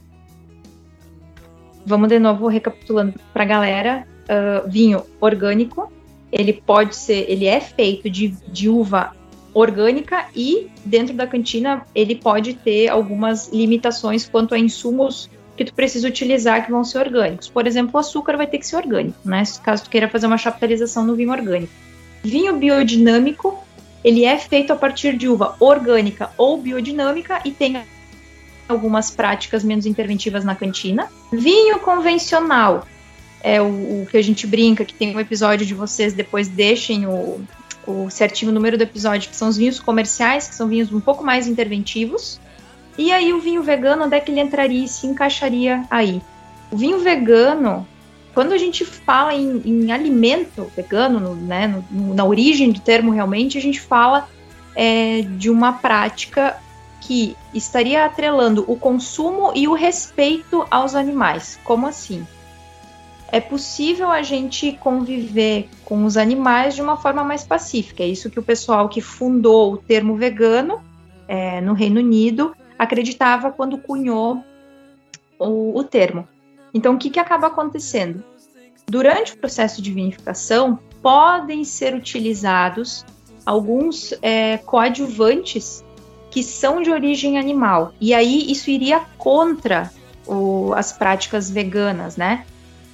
[1.84, 4.06] vamos de novo recapitulando para a galera.
[4.24, 5.90] Uh, vinho orgânico,
[6.32, 9.14] ele pode ser, ele é feito de, de uva
[9.54, 15.74] orgânica e dentro da cantina ele pode ter algumas limitações quanto a insumos que tu
[15.74, 17.48] precisa utilizar que vão ser orgânicos.
[17.48, 19.42] Por exemplo, o açúcar vai ter que ser orgânico, né?
[19.62, 21.72] Caso tu queira fazer uma chaptalização no vinho orgânico.
[22.22, 23.58] Vinho biodinâmico,
[24.04, 27.82] ele é feito a partir de uva orgânica ou biodinâmica e tem
[28.68, 31.08] algumas práticas menos interventivas na cantina.
[31.32, 32.86] Vinho convencional
[33.42, 37.06] é o, o que a gente brinca, que tem um episódio de vocês, depois deixem
[37.06, 37.40] o,
[37.86, 41.24] o certinho número do episódio, que são os vinhos comerciais, que são vinhos um pouco
[41.24, 42.40] mais interventivos.
[42.96, 46.20] E aí o vinho vegano, onde é que ele entraria e se encaixaria aí?
[46.70, 47.86] O vinho vegano,
[48.34, 53.12] quando a gente fala em, em alimento vegano, no, né, no, na origem do termo
[53.12, 54.28] realmente, a gente fala
[54.74, 56.56] é, de uma prática
[57.00, 61.58] que estaria atrelando o consumo e o respeito aos animais.
[61.64, 62.26] Como assim?
[63.30, 68.02] É possível a gente conviver com os animais de uma forma mais pacífica.
[68.02, 70.82] É isso que o pessoal que fundou o termo vegano
[71.26, 74.42] é, no Reino Unido acreditava quando cunhou
[75.38, 76.26] o, o termo.
[76.72, 78.22] Então, o que, que acaba acontecendo?
[78.86, 83.04] Durante o processo de vinificação, podem ser utilizados
[83.44, 85.84] alguns é, coadjuvantes
[86.30, 87.92] que são de origem animal.
[88.00, 89.90] E aí isso iria contra
[90.26, 92.46] o, as práticas veganas, né?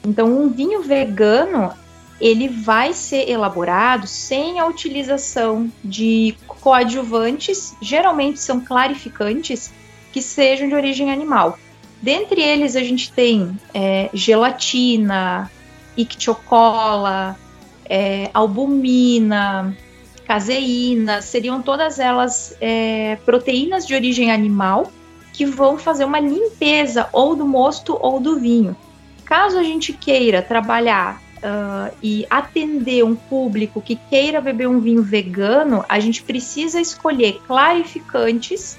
[0.05, 1.73] Então, um vinho vegano
[2.21, 9.73] ele vai ser elaborado sem a utilização de coadjuvantes, geralmente são clarificantes,
[10.13, 11.59] que sejam de origem animal.
[12.01, 15.51] Dentre eles, a gente tem é, gelatina,
[15.97, 17.37] ictiocola,
[17.85, 19.77] é, albumina,
[20.25, 24.91] caseína, seriam todas elas é, proteínas de origem animal
[25.33, 28.77] que vão fazer uma limpeza ou do mosto ou do vinho.
[29.25, 35.03] Caso a gente queira trabalhar uh, e atender um público que queira beber um vinho
[35.03, 38.79] vegano, a gente precisa escolher clarificantes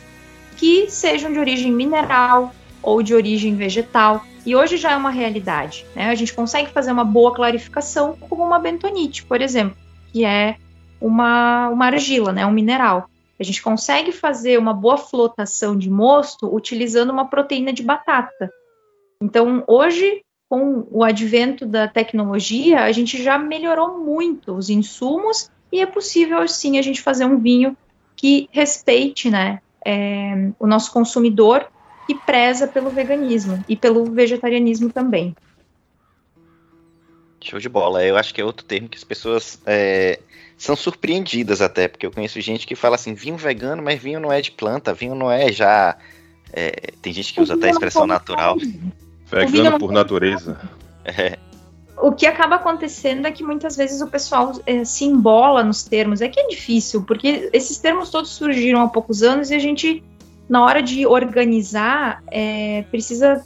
[0.57, 4.23] que sejam de origem mineral ou de origem vegetal.
[4.45, 5.85] E hoje já é uma realidade.
[5.95, 6.09] Né?
[6.09, 9.75] A gente consegue fazer uma boa clarificação com uma bentonite, por exemplo,
[10.11, 10.57] que é
[11.01, 12.45] uma, uma argila, né?
[12.45, 13.09] um mineral.
[13.39, 18.49] A gente consegue fazer uma boa flotação de mosto utilizando uma proteína de batata.
[19.21, 25.81] Então, hoje, com o advento da tecnologia, a gente já melhorou muito os insumos e
[25.81, 27.75] é possível, sim, a gente fazer um vinho
[28.15, 31.67] que respeite né, é, o nosso consumidor
[32.07, 35.35] e preza pelo veganismo e pelo vegetarianismo também.
[37.41, 38.03] Show de bola.
[38.03, 40.19] Eu acho que é outro termo que as pessoas é,
[40.57, 44.31] são surpreendidas até, porque eu conheço gente que fala assim, vinho vegano, mas vinho não
[44.31, 45.97] é de planta, vinho não é já...
[46.53, 48.57] É, tem gente que usa até a expressão natural.
[49.25, 50.59] Vegano por natureza.
[51.03, 51.37] É.
[51.97, 56.21] O que acaba acontecendo é que muitas vezes o pessoal é, se embola nos termos.
[56.21, 60.03] É que é difícil, porque esses termos todos surgiram há poucos anos e a gente,
[60.47, 63.43] na hora de organizar, é, precisa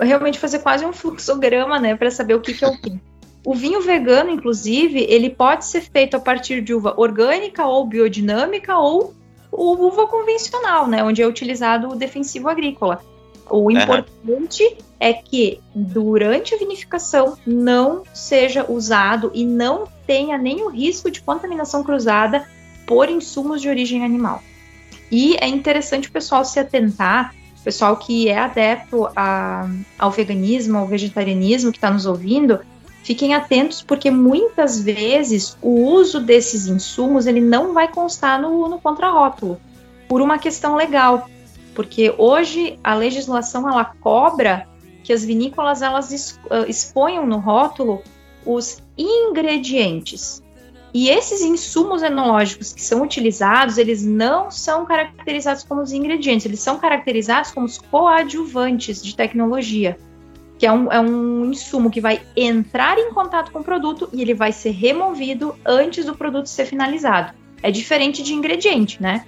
[0.00, 2.98] realmente fazer quase um fluxograma, né, para saber o que, que é o que.
[3.44, 8.78] O vinho vegano, inclusive, ele pode ser feito a partir de uva orgânica ou biodinâmica
[8.78, 9.14] ou
[9.52, 13.02] uva convencional, né, onde é utilizado o defensivo agrícola.
[13.48, 14.76] O importante uhum.
[14.98, 21.82] é que durante a vinificação não seja usado e não tenha nenhum risco de contaminação
[21.82, 22.46] cruzada
[22.86, 24.42] por insumos de origem animal.
[25.10, 29.68] E é interessante o pessoal se atentar, o pessoal que é adepto a,
[29.98, 32.60] ao veganismo, ao vegetarianismo, que está nos ouvindo,
[33.02, 38.80] fiquem atentos porque muitas vezes o uso desses insumos ele não vai constar no, no
[38.80, 39.60] contrarótulo
[40.08, 41.28] por uma questão legal
[41.74, 44.66] porque hoje a legislação ela cobra
[45.02, 48.02] que as vinícolas elas ah, exponham no rótulo
[48.44, 50.42] os ingredientes.
[50.92, 56.60] E esses insumos enológicos que são utilizados, eles não são caracterizados como os ingredientes, eles
[56.60, 59.98] são caracterizados como os coadjuvantes de tecnologia,
[60.56, 64.22] que é um, é um insumo que vai entrar em contato com o produto e
[64.22, 67.34] ele vai ser removido antes do produto ser finalizado.
[67.60, 69.26] É diferente de ingrediente, né?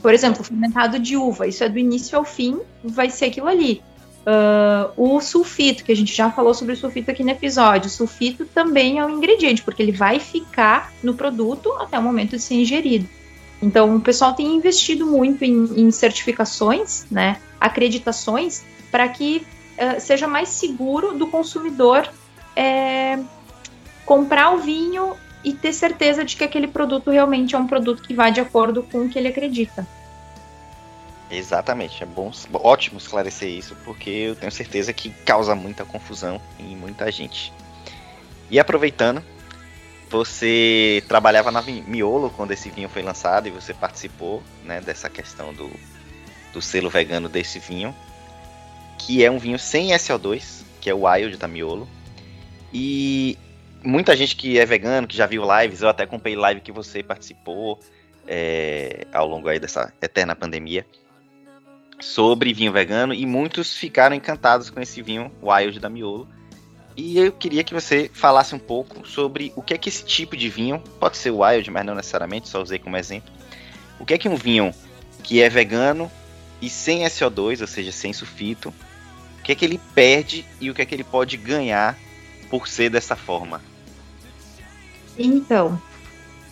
[0.00, 3.82] Por exemplo, fermentado de uva, isso é do início ao fim, vai ser aquilo ali.
[4.28, 7.90] Uh, o sulfito, que a gente já falou sobre o sulfito aqui no episódio, o
[7.90, 12.42] sulfito também é um ingrediente, porque ele vai ficar no produto até o momento de
[12.42, 13.08] ser ingerido.
[13.60, 19.46] Então, o pessoal tem investido muito em, em certificações, né, acreditações, para que
[19.78, 22.08] uh, seja mais seguro do consumidor
[22.54, 23.18] é,
[24.04, 25.14] comprar o vinho
[25.44, 28.82] e ter certeza de que aquele produto realmente é um produto que vai de acordo
[28.82, 29.86] com o que ele acredita.
[31.30, 36.74] Exatamente, é bom, ótimo esclarecer isso, porque eu tenho certeza que causa muita confusão em
[36.74, 37.52] muita gente.
[38.50, 39.22] E aproveitando,
[40.10, 45.52] você trabalhava na Miolo quando esse vinho foi lançado e você participou né, dessa questão
[45.52, 45.70] do,
[46.52, 47.94] do selo vegano desse vinho,
[48.96, 51.86] que é um vinho sem SO2, que é o Wild da Miolo.
[52.72, 53.36] E
[53.82, 57.02] muita gente que é vegano, que já viu lives, eu até acompanhei live que você
[57.02, 57.78] participou
[58.26, 60.86] é, ao longo aí dessa eterna pandemia
[62.00, 66.28] sobre vinho vegano e muitos ficaram encantados com esse vinho Wild da Miolo.
[66.96, 70.36] E eu queria que você falasse um pouco sobre o que é que esse tipo
[70.36, 73.32] de vinho, pode ser Wild, mas não necessariamente, só usei como exemplo.
[74.00, 74.74] O que é que um vinho
[75.22, 76.10] que é vegano
[76.60, 78.74] e sem SO2, ou seja, sem sulfito,
[79.38, 81.96] o que é que ele perde e o que é que ele pode ganhar
[82.50, 83.60] por ser dessa forma?
[85.18, 85.80] Então,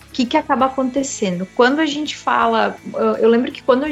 [0.09, 1.47] o que, que acaba acontecendo?
[1.55, 2.77] Quando a gente fala.
[3.19, 3.87] Eu, lembro que quando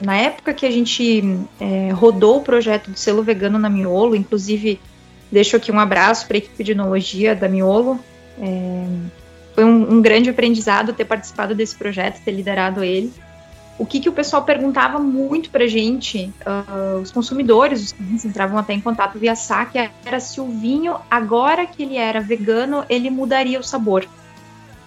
[0.00, 1.24] na época que a gente
[1.60, 4.80] é, rodou o projeto do selo vegano na Miolo, inclusive
[5.30, 7.98] deixo aqui um abraço para a equipe de enologia da Miolo.
[8.40, 8.86] É,
[9.54, 13.12] foi um, um, grande aprendizado ter participado desse projeto, ter liderado ele.
[13.78, 18.24] O que, que o pessoal perguntava muito para a gente, uh, os consumidores, os clientes
[18.24, 22.84] entravam até em contato via saque, era se o vinho, agora que ele era vegano,
[22.88, 24.08] ele mudaria o sabor.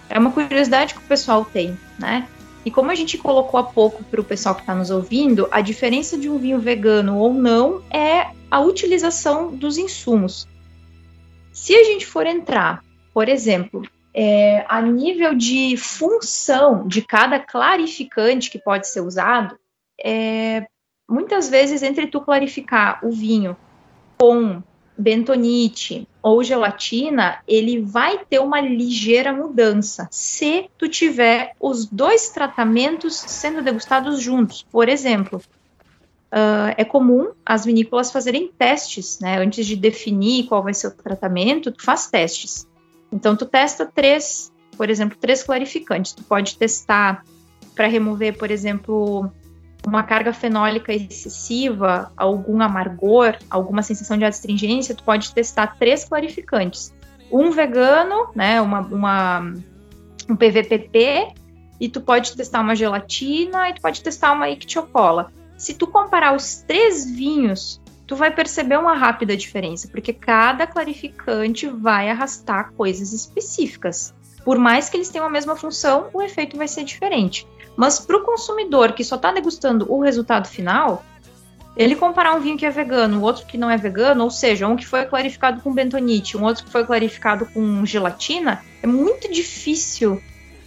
[0.08, 2.26] É uma curiosidade que o pessoal tem, né?
[2.64, 5.60] E como a gente colocou há pouco para o pessoal que está nos ouvindo, a
[5.60, 10.48] diferença de um vinho vegano ou não é a utilização dos insumos.
[11.52, 12.84] Se a gente for entrar,
[13.14, 13.82] por exemplo,
[14.14, 19.58] é, a nível de função de cada clarificante que pode ser usado,
[20.02, 20.66] é,
[21.08, 23.56] muitas vezes entre tu clarificar o vinho
[24.18, 24.62] com
[24.96, 33.16] bentonite ou gelatina, ele vai ter uma ligeira mudança se tu tiver os dois tratamentos
[33.16, 34.66] sendo degustados juntos.
[34.70, 35.40] Por exemplo,
[36.30, 39.38] uh, é comum as vinícolas fazerem testes, né?
[39.38, 42.68] Antes de definir qual vai ser o tratamento, tu faz testes.
[43.12, 46.12] Então, tu testa três, por exemplo, três clarificantes.
[46.12, 47.24] Tu pode testar
[47.74, 49.30] para remover, por exemplo,
[49.86, 56.92] uma carga fenólica excessiva, algum amargor, alguma sensação de astringência, tu pode testar três clarificantes.
[57.30, 59.54] Um vegano, né, uma, uma,
[60.28, 61.28] um PVPP,
[61.80, 65.32] e tu pode testar uma gelatina, e tu pode testar uma ictiocola.
[65.56, 67.79] Se tu comparar os três vinhos,
[68.10, 74.12] tu vai perceber uma rápida diferença, porque cada clarificante vai arrastar coisas específicas.
[74.44, 77.46] Por mais que eles tenham a mesma função, o efeito vai ser diferente.
[77.76, 81.04] Mas para o consumidor que só está degustando o resultado final,
[81.76, 84.66] ele comparar um vinho que é vegano, o outro que não é vegano, ou seja,
[84.66, 89.30] um que foi clarificado com bentonite, um outro que foi clarificado com gelatina, é muito
[89.30, 90.20] difícil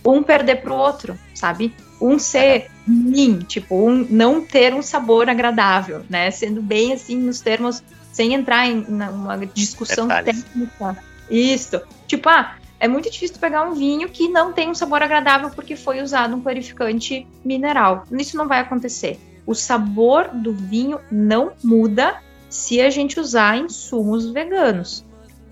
[0.05, 1.75] um perder para o outro, sabe?
[2.05, 6.29] Um ser ruim, tipo, um não ter um sabor agradável, né?
[6.31, 7.81] Sendo bem assim nos termos,
[8.11, 10.43] sem entrar em uma discussão Detalhes.
[10.43, 10.97] técnica.
[11.29, 11.81] Isso.
[12.07, 15.75] Tipo, ah, é muito difícil pegar um vinho que não tem um sabor agradável porque
[15.75, 18.03] foi usado um clarificante mineral.
[18.11, 19.17] Isso não vai acontecer.
[19.45, 25.05] O sabor do vinho não muda se a gente usar insumos veganos.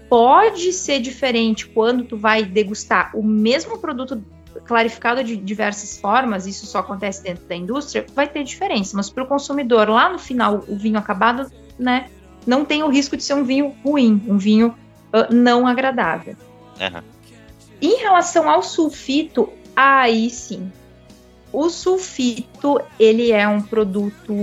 [0.10, 4.22] Pode ser diferente quando tu vai degustar o mesmo produto
[4.66, 9.24] clarificado de diversas formas, isso só acontece dentro da indústria, vai ter diferença, mas para
[9.24, 12.10] o consumidor lá no final o vinho acabado, né,
[12.46, 14.76] não tem o risco de ser um vinho ruim, um vinho
[15.14, 16.36] uh, não agradável.
[16.80, 17.02] Uhum.
[17.82, 20.72] Em relação ao sulfito, aí sim.
[21.54, 24.34] O sulfito, ele é um produto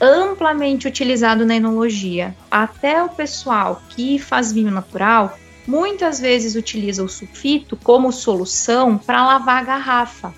[0.00, 2.34] amplamente utilizado na enologia.
[2.50, 9.26] Até o pessoal que faz vinho natural, muitas vezes utiliza o sulfito como solução para
[9.26, 10.34] lavar a garrafa.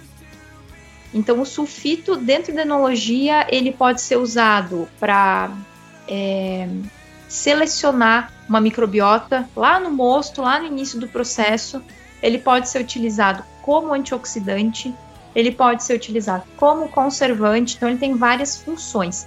[1.12, 5.50] Então, o sulfito dentro da enologia ele pode ser usado para
[6.06, 6.68] é,
[7.28, 11.82] selecionar uma microbiota lá no mosto, lá no início do processo.
[12.22, 14.94] Ele pode ser utilizado como antioxidante,
[15.34, 19.26] ele pode ser utilizado como conservante, então ele tem várias funções.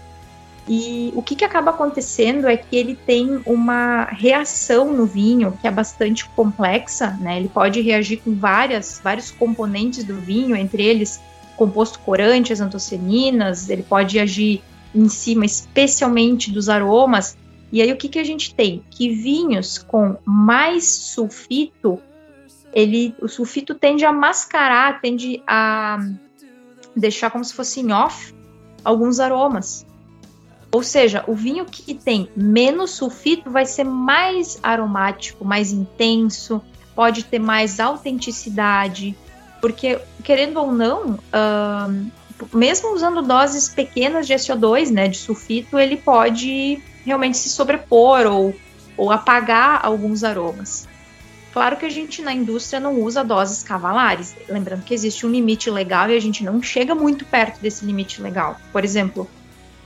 [0.73, 5.67] E o que, que acaba acontecendo é que ele tem uma reação no vinho que
[5.67, 7.39] é bastante complexa, né?
[7.39, 11.19] Ele pode reagir com várias, vários componentes do vinho, entre eles
[11.57, 14.63] composto corante, as antocianinas, ele pode agir
[14.95, 17.35] em cima especialmente dos aromas.
[17.69, 18.81] E aí o que, que a gente tem?
[18.89, 21.99] Que vinhos com mais sulfito,
[22.71, 25.97] ele, o sulfito tende a mascarar, tende a
[26.95, 28.33] deixar como se fosse em off
[28.85, 29.85] alguns aromas.
[30.73, 36.61] Ou seja, o vinho que tem menos sulfito vai ser mais aromático, mais intenso,
[36.95, 39.15] pode ter mais autenticidade,
[39.59, 41.19] porque, querendo ou não,
[42.53, 48.55] mesmo usando doses pequenas de SO2, né, de sulfito, ele pode realmente se sobrepor ou,
[48.95, 50.87] ou apagar alguns aromas.
[51.51, 55.69] Claro que a gente na indústria não usa doses cavalares, lembrando que existe um limite
[55.69, 58.55] legal e a gente não chega muito perto desse limite legal.
[58.71, 59.29] Por exemplo,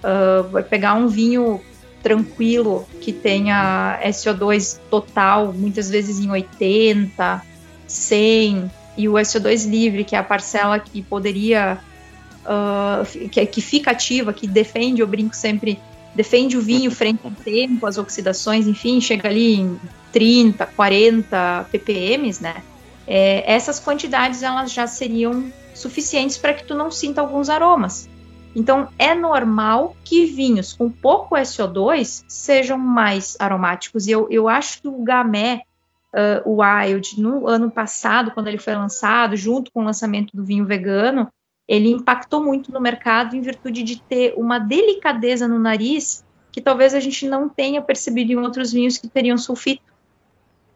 [0.05, 1.59] uh, vai pegar um vinho
[2.01, 7.41] tranquilo que tenha SO2 total, muitas vezes em 80,
[7.87, 11.79] 100, e o SO2 livre, que é a parcela que poderia,
[12.45, 15.79] uh, que, que fica ativa, que defende, eu brinco sempre,
[16.13, 19.79] defende o vinho frente ao tempo, as oxidações, enfim, chega ali em
[20.13, 22.63] 30, 40 ppm, né?
[23.07, 28.07] É, essas quantidades elas já seriam suficientes para que tu não sinta alguns aromas.
[28.55, 34.07] Então, é normal que vinhos com pouco SO2 sejam mais aromáticos.
[34.07, 35.61] E eu, eu acho que o Gamay
[36.15, 40.65] uh, Wild no ano passado, quando ele foi lançado, junto com o lançamento do vinho
[40.65, 41.29] vegano,
[41.67, 46.93] ele impactou muito no mercado em virtude de ter uma delicadeza no nariz que talvez
[46.93, 49.83] a gente não tenha percebido em outros vinhos que teriam sulfito.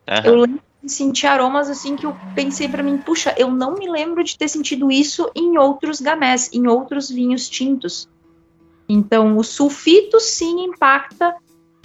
[0.10, 0.26] Uhum.
[0.26, 3.88] Eu lembro de sentir aromas assim que eu pensei para mim, puxa, eu não me
[3.90, 8.10] lembro de ter sentido isso em outros gamés, em outros vinhos tintos.
[8.88, 11.36] Então, o sulfito sim impacta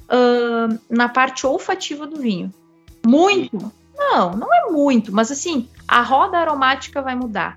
[0.04, 2.50] uh, na parte olfativa do vinho.
[3.04, 3.70] Muito?
[3.96, 7.56] Não, não é muito, mas assim, a roda aromática vai mudar.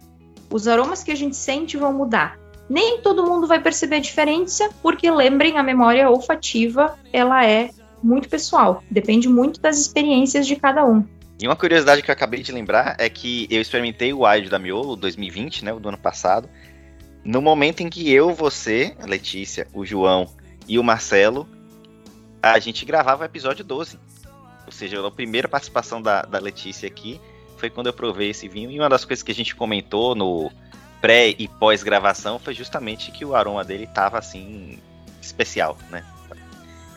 [0.51, 2.37] Os aromas que a gente sente vão mudar.
[2.69, 7.69] Nem todo mundo vai perceber a diferença, porque lembrem, a memória olfativa, ela é
[8.03, 11.03] muito pessoal, depende muito das experiências de cada um.
[11.39, 14.57] E uma curiosidade que eu acabei de lembrar é que eu experimentei o Wild da
[14.57, 16.49] Miolo 2020, né, o do ano passado,
[17.23, 20.29] no momento em que eu, você, a Letícia, o João
[20.67, 21.47] e o Marcelo,
[22.41, 23.99] a gente gravava o episódio 12.
[24.65, 27.19] Ou seja, a primeira participação da, da Letícia aqui
[27.57, 28.71] foi quando eu provei esse vinho.
[28.71, 30.49] E uma das coisas que a gente comentou no
[31.01, 34.79] pré e pós gravação foi justamente que o aroma dele tava assim
[35.21, 36.05] especial, né?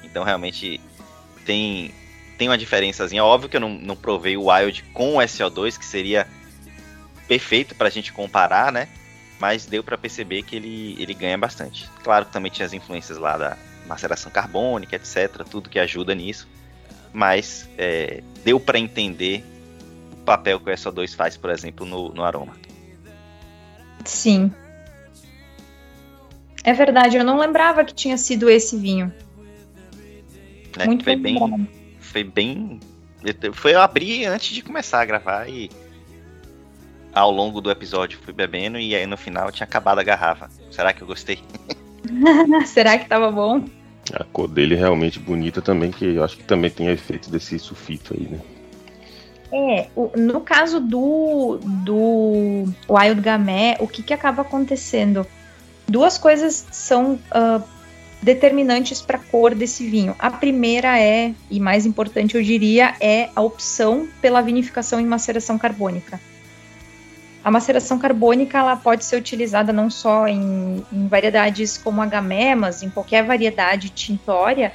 [0.04, 0.80] Então realmente
[1.50, 1.94] tem
[2.38, 3.22] tem uma diferençazinha.
[3.22, 6.26] Óbvio que eu não, não provei o Wild com o SO2, que seria
[7.28, 8.88] perfeito para a gente comparar, né?
[9.38, 11.88] Mas deu para perceber que ele, ele ganha bastante.
[12.02, 15.44] Claro que também tinha as influências lá da maceração carbônica, etc.
[15.50, 16.48] Tudo que ajuda nisso
[17.12, 19.44] mas é, deu para entender
[20.12, 22.54] o papel que o SO2 faz, por exemplo, no, no aroma.
[24.04, 24.52] Sim.
[26.62, 29.12] É verdade, eu não lembrava que tinha sido esse vinho.
[30.78, 31.68] É, Muito foi bem,
[31.98, 32.80] foi bem.
[33.52, 35.70] Foi eu abrir antes de começar a gravar e
[37.12, 40.48] ao longo do episódio fui bebendo e aí no final tinha acabado a garrafa.
[40.70, 41.38] Será que eu gostei?
[42.66, 43.64] Será que tava bom?
[44.14, 47.58] A cor dele é realmente bonita também, que eu acho que também tem efeito desse
[47.58, 48.40] sulfito aí, né?
[49.52, 55.26] É, o, no caso do, do Wild Gamay, o que, que acaba acontecendo?
[55.88, 57.62] Duas coisas são uh,
[58.22, 60.14] determinantes para a cor desse vinho.
[60.18, 65.58] A primeira é, e mais importante eu diria, é a opção pela vinificação em maceração
[65.58, 66.20] carbônica.
[67.42, 72.54] A maceração carbônica ela pode ser utilizada não só em, em variedades como a gamé,
[72.54, 74.72] mas em qualquer variedade tintória,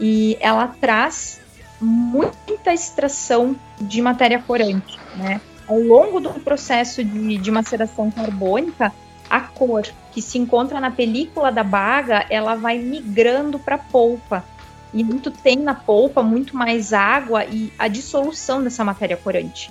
[0.00, 1.40] e ela traz
[1.80, 4.98] muita extração de matéria corante.
[5.16, 5.40] Né?
[5.66, 8.90] Ao longo do processo de, de maceração carbônica,
[9.28, 9.86] a cor
[10.18, 14.44] que se encontra na película da baga, ela vai migrando para a polpa.
[14.92, 19.70] E muito tem na polpa muito mais água e a dissolução dessa matéria corante.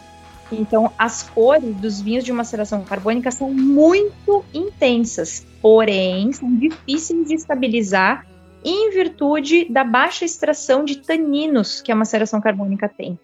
[0.50, 7.34] Então, as cores dos vinhos de maceração carbônica são muito intensas, porém são difíceis de
[7.34, 8.26] estabilizar
[8.64, 13.20] em virtude da baixa extração de taninos que a maceração carbônica tem.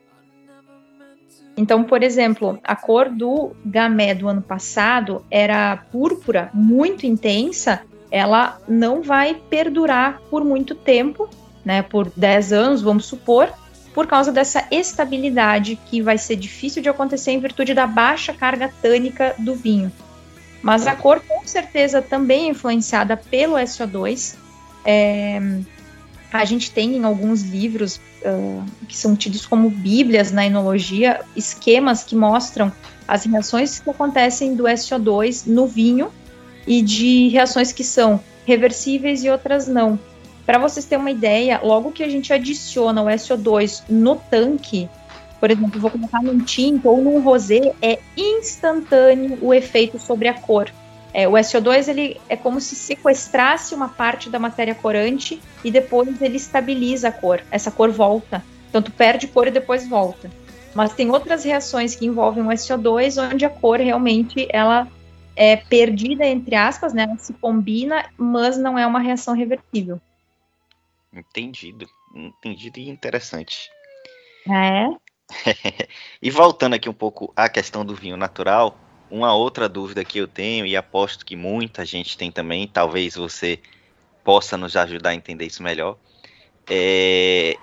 [1.55, 8.59] Então, por exemplo, a cor do gamé do ano passado era púrpura, muito intensa, ela
[8.67, 11.29] não vai perdurar por muito tempo
[11.63, 13.51] né, por 10 anos, vamos supor,
[13.93, 18.71] por causa dessa estabilidade que vai ser difícil de acontecer em virtude da baixa carga
[18.81, 19.91] tânica do vinho.
[20.61, 24.35] Mas a cor com certeza também é influenciada pelo SO2.
[24.85, 25.39] É,
[26.33, 32.03] a gente tem em alguns livros uh, que são tidos como bíblias na enologia esquemas
[32.03, 32.71] que mostram
[33.07, 36.11] as reações que acontecem do SO2 no vinho
[36.65, 39.99] e de reações que são reversíveis e outras não.
[40.43, 44.89] Para vocês terem uma ideia, logo que a gente adiciona o SO2 no tanque,
[45.39, 50.33] por exemplo, vou colocar num tinto ou num rosé, é instantâneo o efeito sobre a
[50.33, 50.71] cor.
[51.13, 56.19] É, o SO2 ele é como se sequestrasse uma parte da matéria corante e depois
[56.21, 57.41] ele estabiliza a cor.
[57.51, 58.43] Essa cor volta.
[58.67, 60.31] Então tu perde cor e depois volta.
[60.73, 64.87] Mas tem outras reações que envolvem o SO2 onde a cor realmente ela
[65.35, 67.03] é perdida entre aspas, né?
[67.03, 70.01] Ela se combina, mas não é uma reação reversível.
[71.13, 71.87] Entendido.
[72.15, 73.69] Entendido e interessante.
[74.49, 74.87] É.
[76.21, 78.77] e voltando aqui um pouco à questão do vinho natural,
[79.13, 83.59] uma outra dúvida que eu tenho, e aposto que muita gente tem também, talvez você
[84.23, 85.97] possa nos ajudar a entender isso melhor,
[86.67, 87.55] é...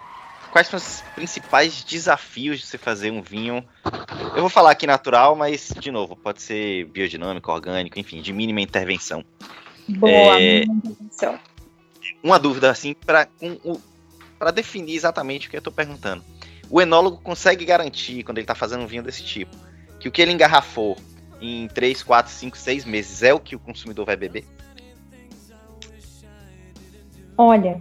[0.53, 3.65] quais são os principais desafios de você fazer um vinho?
[4.35, 8.61] Eu vou falar aqui natural, mas, de novo, pode ser biodinâmico, orgânico, enfim, de mínima
[8.61, 9.25] intervenção.
[9.89, 10.61] Boa, é...
[10.61, 11.41] mínima intervenção
[12.23, 13.29] uma dúvida assim para
[14.39, 16.25] para definir exatamente o que eu estou perguntando.
[16.71, 19.55] O enólogo consegue garantir, quando ele está fazendo um vinho desse tipo,
[19.99, 20.97] que o que ele engarrafou
[21.41, 24.45] em 3, 4, 5, 6 meses é o que o consumidor vai beber?
[27.37, 27.81] Olha,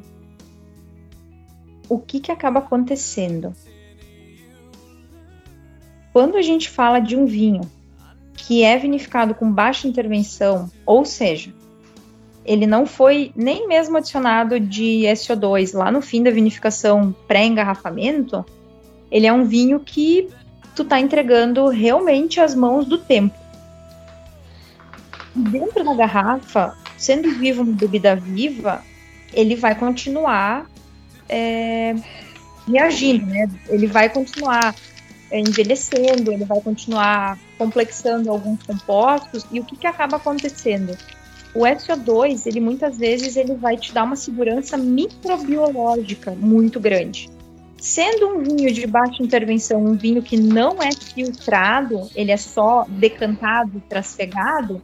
[1.90, 3.54] o que, que acaba acontecendo?
[6.14, 7.62] Quando a gente fala de um vinho
[8.36, 11.54] que é vinificado com baixa intervenção, ou seja,
[12.46, 18.46] ele não foi nem mesmo adicionado de SO2 lá no fim da vinificação pré-engarrafamento,
[19.12, 20.30] ele é um vinho que
[20.76, 23.36] tu tá entregando realmente às mãos do tempo.
[25.36, 28.84] Dentro da garrafa, sendo vivo uma bebida viva,
[29.34, 30.66] ele vai continuar
[31.28, 31.96] é,
[32.68, 33.50] reagindo, né?
[33.68, 34.76] Ele vai continuar
[35.32, 39.46] é, envelhecendo, ele vai continuar complexando alguns compostos.
[39.52, 40.98] E o que, que acaba acontecendo?
[41.54, 47.30] O SO2, ele muitas vezes ele vai te dar uma segurança microbiológica muito grande.
[47.78, 52.86] Sendo um vinho de baixa intervenção, um vinho que não é filtrado, ele é só
[52.90, 54.82] decantado, trasfegado,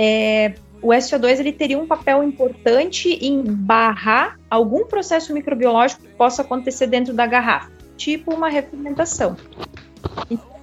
[0.00, 6.42] é, o SO2 ele teria um papel importante em barrar algum processo microbiológico que possa
[6.42, 9.36] acontecer dentro da garrafa, tipo uma refermentação.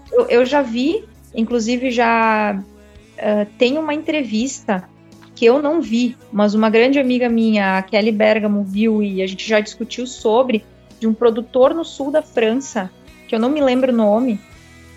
[0.09, 1.03] Eu, eu já vi,
[1.35, 4.87] inclusive já uh, tem uma entrevista
[5.35, 9.27] que eu não vi, mas uma grande amiga minha, a Kelly Bergamo, viu e a
[9.27, 10.63] gente já discutiu sobre,
[10.97, 12.89] de um produtor no sul da França,
[13.27, 14.39] que eu não me lembro o nome,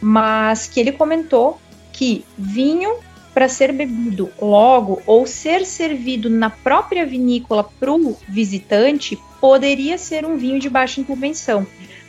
[0.01, 1.59] mas que ele comentou
[1.93, 2.99] que vinho
[3.39, 10.26] para ser bebido logo ou ser servido na própria vinícola para o visitante poderia ser
[10.26, 11.64] um vinho de baixa intervenção,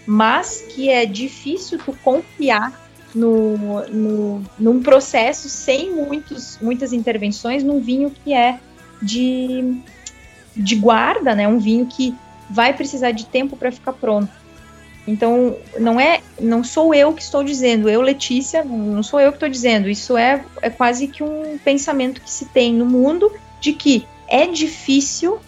[0.08, 2.74] mas que é difícil tu confiar
[3.14, 3.56] no,
[3.90, 8.60] no, num processo sem muitos, muitas intervenções, num vinho que é
[9.00, 9.80] de,
[10.58, 11.48] de guarda, né?
[11.48, 12.12] Um vinho que
[12.50, 14.32] vai precisar de tempo para ficar pronto.
[15.10, 19.38] Então, não é, não sou eu que estou dizendo, eu, Letícia, não sou eu que
[19.38, 19.90] estou dizendo.
[19.90, 24.46] Isso é, é quase que um pensamento que se tem no mundo de que é
[24.46, 25.40] difícil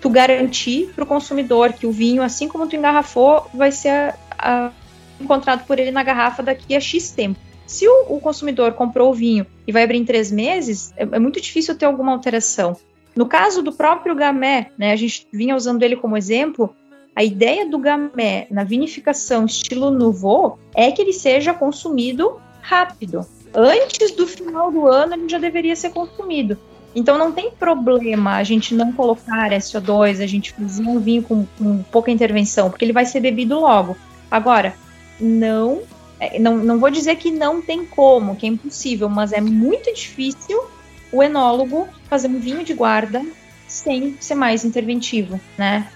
[0.00, 4.16] tu garantir para o consumidor que o vinho, assim como tu engarrafou, vai ser a,
[4.38, 4.72] a
[5.20, 7.38] encontrado por ele na garrafa daqui a X tempo.
[7.64, 11.18] Se o, o consumidor comprou o vinho e vai abrir em três meses, é, é,
[11.18, 12.76] muito difícil ter alguma alteração.
[13.14, 16.74] No caso do próprio gamé, né, a gente vinha usando ele como exemplo,
[17.16, 23.26] a ideia do gamé na vinificação estilo nouveau é que ele seja consumido rápido.
[23.54, 26.58] Antes do final do ano, ele já deveria ser consumido.
[26.94, 31.46] Então não tem problema a gente não colocar SO2, a gente fazer um vinho com,
[31.56, 33.96] com pouca intervenção, porque ele vai ser bebido logo.
[34.30, 34.74] Agora,
[35.18, 35.82] não,
[36.20, 39.92] é, não, não vou dizer que não tem como, que é impossível, mas é muito
[39.94, 40.62] difícil
[41.10, 43.24] o enólogo fazer um vinho de guarda
[43.66, 45.88] sem ser mais interventivo, né?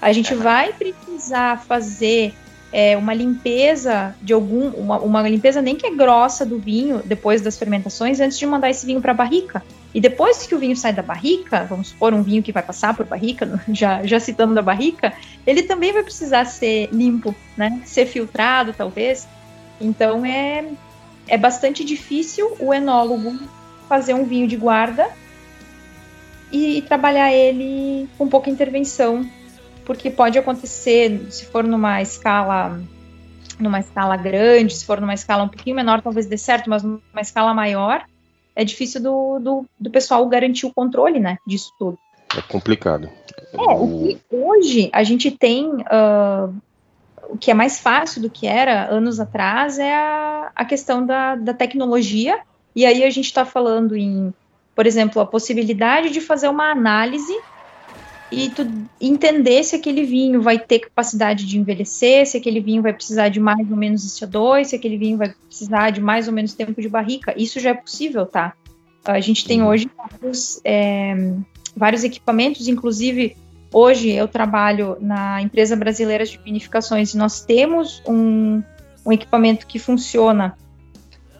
[0.00, 2.34] A gente vai precisar fazer
[2.72, 7.40] é, uma limpeza de algum, uma, uma, limpeza nem que é grossa do vinho depois
[7.40, 9.62] das fermentações antes de mandar esse vinho para a barrica.
[9.92, 12.96] E depois que o vinho sai da barrica, vamos supor um vinho que vai passar
[12.96, 15.12] por barrica, já, já citando da barrica,
[15.46, 17.82] ele também vai precisar ser limpo, né?
[17.84, 19.28] Ser filtrado, talvez.
[19.80, 20.64] Então é,
[21.26, 23.36] é bastante difícil o enólogo
[23.88, 25.08] fazer um vinho de guarda
[26.52, 29.28] e, e trabalhar ele com pouca intervenção
[29.90, 32.80] porque pode acontecer, se for numa escala
[33.58, 37.20] numa escala grande, se for numa escala um pouquinho menor, talvez dê certo, mas numa
[37.20, 38.04] escala maior,
[38.54, 41.98] é difícil do, do, do pessoal garantir o controle, né, disso tudo.
[42.36, 43.10] É complicado.
[43.52, 46.54] É, o que hoje a gente tem, uh,
[47.28, 51.34] o que é mais fácil do que era anos atrás, é a, a questão da,
[51.34, 52.38] da tecnologia,
[52.76, 54.32] e aí a gente está falando em,
[54.72, 57.36] por exemplo, a possibilidade de fazer uma análise
[58.30, 58.66] e tu
[59.00, 63.40] entender se aquele vinho vai ter capacidade de envelhecer, se aquele vinho vai precisar de
[63.40, 66.88] mais ou menos CO2, se aquele vinho vai precisar de mais ou menos tempo de
[66.88, 67.34] barrica.
[67.36, 68.54] Isso já é possível, tá?
[69.04, 71.34] A gente tem hoje vários, é,
[71.76, 73.36] vários equipamentos, inclusive
[73.72, 78.62] hoje eu trabalho na empresa brasileira de vinificações e nós temos um,
[79.04, 80.56] um equipamento que funciona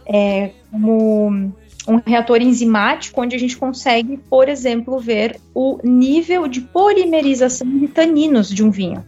[0.07, 1.53] é, como
[1.87, 7.89] um reator enzimático, onde a gente consegue, por exemplo, ver o nível de polimerização de
[7.89, 9.05] taninos de um vinho.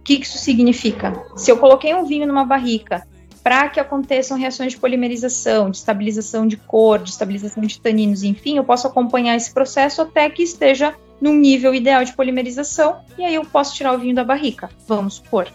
[0.00, 1.24] O que isso significa?
[1.36, 3.06] Se eu coloquei um vinho numa barrica
[3.42, 8.56] para que aconteçam reações de polimerização, de estabilização de cor, de estabilização de taninos, enfim,
[8.56, 13.34] eu posso acompanhar esse processo até que esteja num nível ideal de polimerização e aí
[13.34, 15.48] eu posso tirar o vinho da barrica, vamos supor.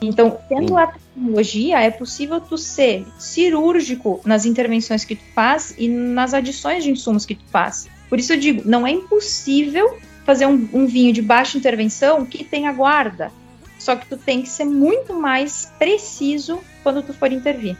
[0.00, 5.88] Então, tendo a tecnologia, é possível tu ser cirúrgico nas intervenções que tu faz e
[5.88, 7.88] nas adições de insumos que tu faz.
[8.08, 12.44] Por isso eu digo, não é impossível fazer um, um vinho de baixa intervenção que
[12.44, 13.32] tenha guarda.
[13.78, 17.76] Só que tu tem que ser muito mais preciso quando tu for intervir.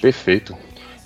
[0.00, 0.56] Perfeito.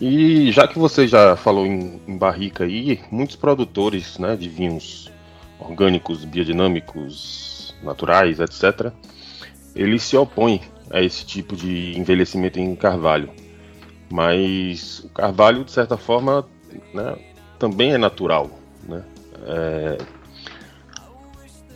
[0.00, 5.10] E já que você já falou em, em barrica aí, muitos produtores né, de vinhos
[5.58, 7.53] orgânicos, biodinâmicos,
[7.85, 8.93] naturais, etc.,
[9.74, 10.61] ele se opõe
[10.91, 13.30] a esse tipo de envelhecimento em carvalho.
[14.11, 16.47] Mas o carvalho, de certa forma,
[16.93, 17.16] né,
[17.59, 18.51] também é natural.
[18.85, 19.03] Né?
[19.47, 19.99] É...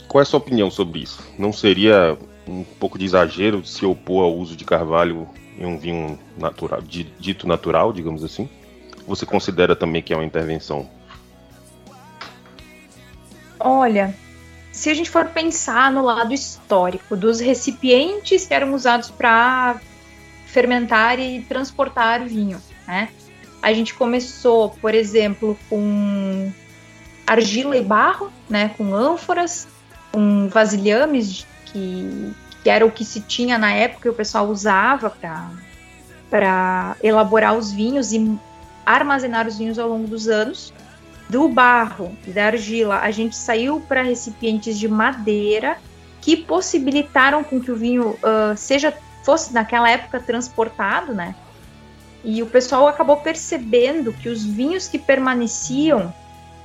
[0.07, 1.21] Qual é a sua opinião sobre isso?
[1.39, 5.29] Não seria um pouco de exagero se opor ao uso de carvalho
[5.59, 8.49] em um vinho natural, dito natural, digamos assim?
[9.07, 10.89] Você considera também que é uma intervenção?
[13.59, 14.15] Olha,
[14.79, 19.81] se a gente for pensar no lado histórico dos recipientes que eram usados para
[20.47, 23.09] fermentar e transportar vinho, né?
[23.61, 26.53] A gente começou, por exemplo, com
[27.26, 29.66] argila e barro, né, com ânforas,
[30.12, 35.11] com vasilhames que, que era o que se tinha na época e o pessoal usava
[36.31, 38.39] para elaborar os vinhos e
[38.87, 40.72] armazenar os vinhos ao longo dos anos
[41.29, 45.76] do barro e da argila, a gente saiu para recipientes de madeira
[46.20, 48.93] que possibilitaram com que o vinho uh, seja
[49.24, 51.35] fosse naquela época transportado, né?
[52.24, 56.12] E o pessoal acabou percebendo que os vinhos que permaneciam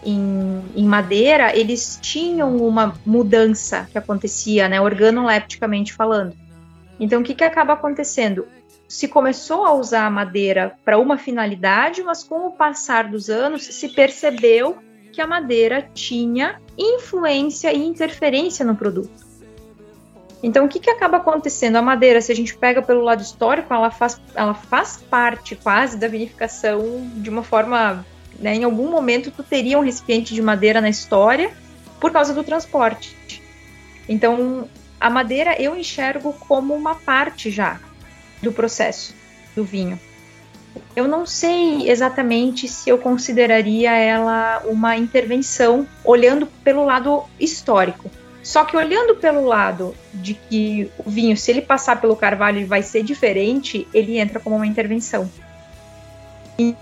[0.05, 6.33] em, em madeira, eles tinham uma mudança que acontecia, né, organolepticamente falando.
[6.99, 8.47] Então, o que, que acaba acontecendo?
[8.93, 13.63] Se começou a usar a madeira para uma finalidade, mas com o passar dos anos
[13.63, 14.77] se percebeu
[15.11, 19.09] que a madeira tinha influência e interferência no produto.
[20.43, 21.77] Então, o que, que acaba acontecendo?
[21.77, 25.97] A madeira, se a gente pega pelo lado histórico, ela faz, ela faz parte quase
[25.97, 28.05] da vinificação de uma forma.
[28.37, 31.51] Né, em algum momento, tu teria um recipiente de madeira na história
[31.99, 33.41] por causa do transporte.
[34.07, 34.69] Então,
[35.01, 37.79] a madeira eu enxergo como uma parte já
[38.43, 39.15] do processo
[39.55, 39.99] do vinho.
[40.95, 48.09] Eu não sei exatamente se eu consideraria ela uma intervenção olhando pelo lado histórico.
[48.43, 52.65] Só que olhando pelo lado de que o vinho, se ele passar pelo carvalho, ele
[52.65, 55.29] vai ser diferente, ele entra como uma intervenção.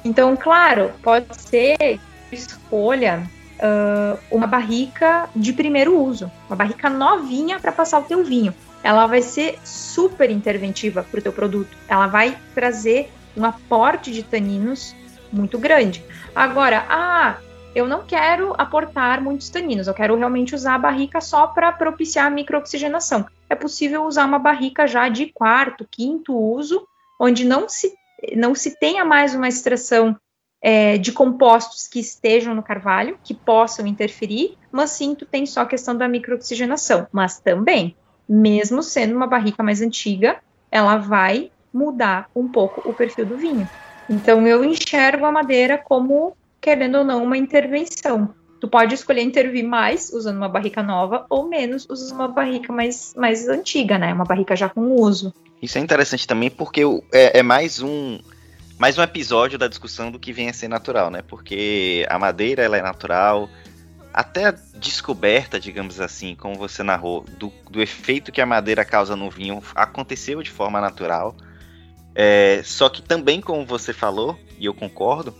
[0.04, 2.00] Então, claro, pode ser
[2.32, 8.54] escolha uh, uma barrica de primeiro uso, uma barrica novinha para passar o teu vinho
[8.84, 11.78] ela vai ser super interventiva para o teu produto.
[11.88, 14.96] Ela vai trazer um aporte de taninos
[15.32, 16.04] muito grande.
[16.36, 17.38] Agora, ah,
[17.74, 22.26] eu não quero aportar muitos taninos, eu quero realmente usar a barrica só para propiciar
[22.26, 23.26] a microoxigenação.
[23.50, 26.86] É possível usar uma barrica já de quarto, quinto uso,
[27.20, 27.94] onde não se,
[28.36, 30.18] não se tenha mais uma extração
[30.62, 35.62] é, de compostos que estejam no carvalho, que possam interferir, mas sim tu tem só
[35.62, 37.08] a questão da microoxigenação.
[37.12, 37.96] Mas também
[38.32, 40.38] mesmo sendo uma barrica mais antiga,
[40.72, 43.68] ela vai mudar um pouco o perfil do vinho.
[44.10, 48.34] Então eu enxergo a madeira como, querendo ou não, uma intervenção.
[48.62, 53.14] Tu pode escolher intervir mais usando uma barrica nova ou menos usando uma barrica mais,
[53.18, 54.14] mais antiga, né?
[54.14, 55.34] Uma barrica já com uso.
[55.62, 58.18] Isso é interessante também porque é, é mais um
[58.78, 61.22] mais um episódio da discussão do que vem a ser natural, né?
[61.22, 63.50] Porque a madeira ela é natural,
[64.14, 69.16] até a descoberta, digamos assim, como você narrou, do, do efeito que a madeira causa
[69.16, 71.36] no vinho aconteceu de forma natural.
[72.14, 75.34] É, só que também, como você falou, e eu concordo,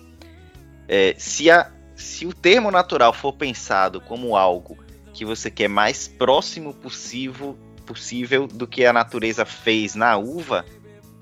[0.88, 4.78] é, se, a, se o termo natural for pensado como algo
[5.14, 10.66] que você quer mais próximo possível, possível do que a natureza fez na uva,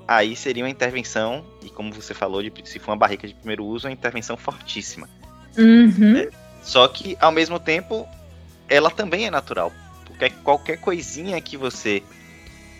[0.07, 3.65] aí seria uma intervenção, e como você falou, de, se for uma barrica de primeiro
[3.65, 5.09] uso, uma intervenção fortíssima.
[5.57, 6.17] Uhum.
[6.17, 6.29] É,
[6.61, 8.07] só que, ao mesmo tempo,
[8.67, 9.71] ela também é natural.
[10.05, 12.03] Porque qualquer coisinha que você.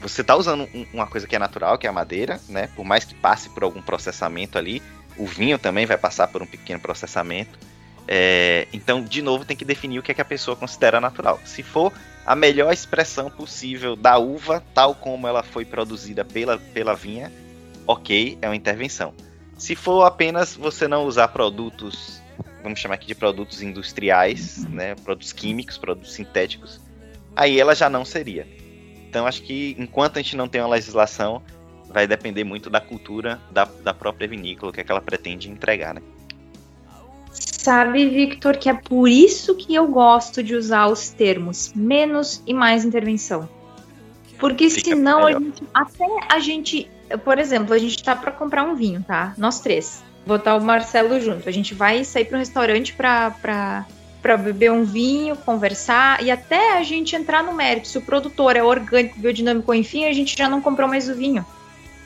[0.02, 2.70] Você tá usando um, uma coisa que é natural, que é a madeira, né?
[2.76, 4.82] Por mais que passe por algum processamento ali,
[5.18, 7.60] o vinho também vai passar por um pequeno processamento.
[8.08, 11.40] É, então, de novo, tem que definir o que, é que a pessoa considera natural.
[11.46, 11.92] Se for
[12.26, 17.32] a melhor expressão possível da uva, tal como ela foi produzida pela, pela vinha,
[17.86, 19.14] ok, é uma intervenção.
[19.58, 22.22] Se for apenas você não usar produtos
[22.64, 26.80] vamos chamar aqui de produtos industriais, né, produtos químicos, produtos sintéticos,
[27.36, 28.48] aí ela já não seria.
[29.08, 31.42] Então acho que enquanto a gente não tem uma legislação,
[31.88, 35.50] vai depender muito da cultura da, da própria vinícola, o que, é que ela pretende
[35.50, 36.02] entregar, né?
[37.32, 42.54] Sabe, Victor, que é por isso que eu gosto de usar os termos menos e
[42.54, 43.48] mais intervenção.
[44.40, 46.90] Porque Fica senão a gente, até a gente,
[47.24, 49.34] por exemplo, a gente tá para comprar um vinho, tá?
[49.38, 51.50] Nós três botar o Marcelo junto.
[51.50, 53.86] A gente vai sair para um restaurante para
[54.22, 57.88] para beber um vinho, conversar e até a gente entrar no mérito.
[57.88, 61.46] Se o produtor é orgânico, biodinâmico, enfim, a gente já não comprou mais o vinho.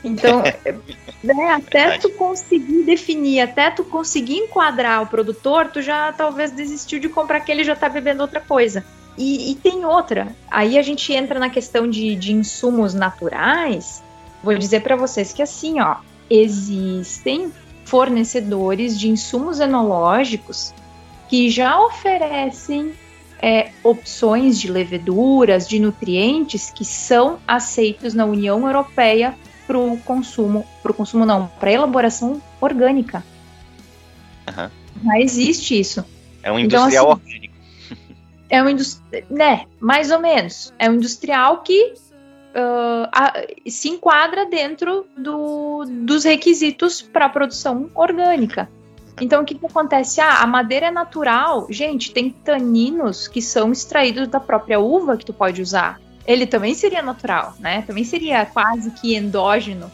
[0.04, 0.40] Então,
[1.24, 7.00] né, até tu conseguir definir, até tu conseguir enquadrar o produtor, tu já talvez desistiu
[7.00, 8.84] de comprar que ele já tá bebendo outra coisa.
[9.18, 10.28] E, e tem outra.
[10.48, 14.04] Aí a gente entra na questão de, de insumos naturais.
[14.40, 15.96] Vou dizer para vocês que assim, ó,
[16.30, 17.52] existem
[17.84, 20.74] fornecedores de insumos enológicos
[21.28, 22.92] que já oferecem
[23.40, 29.34] é, opções de leveduras, de nutrientes que são aceitos na União Europeia
[29.66, 33.24] para o consumo, para o consumo não, para elaboração orgânica.
[34.48, 35.20] Uhum.
[35.20, 36.04] Existe isso.
[36.42, 37.54] É um então, industrial então, assim, orgânico.
[38.50, 39.66] É um industrial, né?
[39.80, 40.72] Mais ou menos.
[40.78, 41.94] É um industrial que
[42.54, 43.32] uh, a,
[43.68, 48.68] se enquadra dentro do, dos requisitos para a produção orgânica.
[49.20, 50.20] Então, o que, que acontece?
[50.20, 51.66] Ah, a madeira é natural.
[51.70, 56.00] Gente, tem taninos que são extraídos da própria uva que tu pode usar.
[56.26, 57.82] Ele também seria natural, né?
[57.82, 59.90] Também seria quase que endógeno.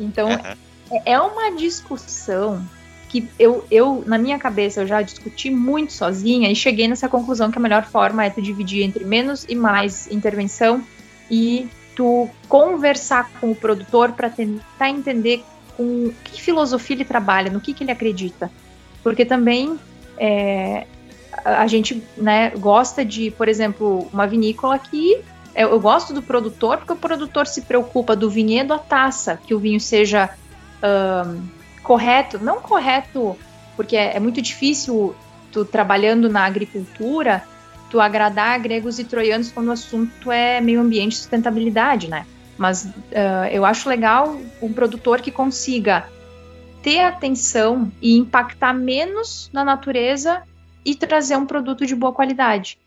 [0.00, 1.00] Então, uhum.
[1.04, 2.64] é uma discussão
[3.08, 7.48] que eu, eu, na minha cabeça, eu já discuti muito sozinha e cheguei nessa conclusão
[7.48, 10.82] que a melhor forma é tu dividir entre menos e mais intervenção
[11.30, 15.44] e tu conversar com o produtor para tentar entender
[15.76, 18.50] com que filosofia ele trabalha, no que, que ele acredita.
[19.02, 19.78] Porque também
[20.16, 20.86] é,
[21.44, 25.22] a gente né, gosta de, por exemplo, uma vinícola que
[25.54, 29.54] eu, eu, gosto do produtor porque o produtor se preocupa do vinhedo à taça, que
[29.54, 30.30] o vinho seja
[31.82, 33.38] correto, não correto,
[33.74, 35.14] porque é, é muito difícil
[35.50, 37.42] tu trabalhando na agricultura
[37.94, 42.26] tu agradar gregos e troianos quando o assunto é meio ambiente e sustentabilidade, né?
[42.58, 46.08] Mas uh, eu acho legal um produtor que consiga
[46.82, 50.42] ter atenção e impactar menos na natureza
[50.84, 52.80] e trazer um produto de boa qualidade.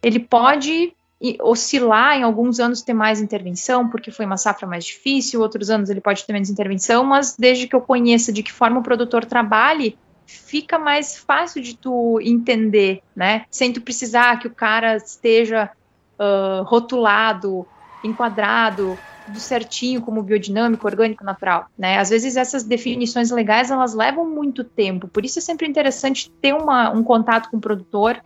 [0.00, 0.92] Ele pode
[1.40, 5.90] oscilar em alguns anos ter mais intervenção, porque foi uma safra mais difícil, outros anos
[5.90, 9.24] ele pode ter menos intervenção, mas desde que eu conheça de que forma o produtor
[9.24, 13.44] trabalhe, fica mais fácil de tu entender, né?
[13.50, 15.70] Sem tu precisar que o cara esteja
[16.18, 17.66] uh, rotulado,
[18.02, 21.98] enquadrado, tudo certinho como biodinâmico, orgânico, natural, né?
[21.98, 26.54] Às vezes essas definições legais elas levam muito tempo, por isso é sempre interessante ter
[26.54, 28.20] uma, um contato com o produtor.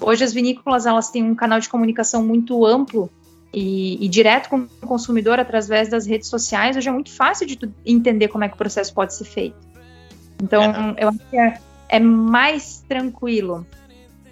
[0.00, 3.10] Hoje as vinícolas elas têm um canal de comunicação muito amplo
[3.52, 6.76] e, e, direto com o consumidor através das redes sociais.
[6.76, 9.56] Hoje é muito fácil de entender como é que o processo pode ser feito.
[10.42, 11.04] Então, é.
[11.04, 11.58] eu acho que é,
[11.88, 13.66] é, mais tranquilo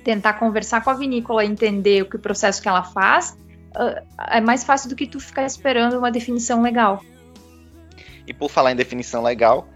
[0.05, 3.37] tentar conversar com a vinícola, entender o que o processo que ela faz,
[3.75, 7.03] uh, é mais fácil do que tu ficar esperando uma definição legal.
[8.25, 9.69] E por falar em definição legal,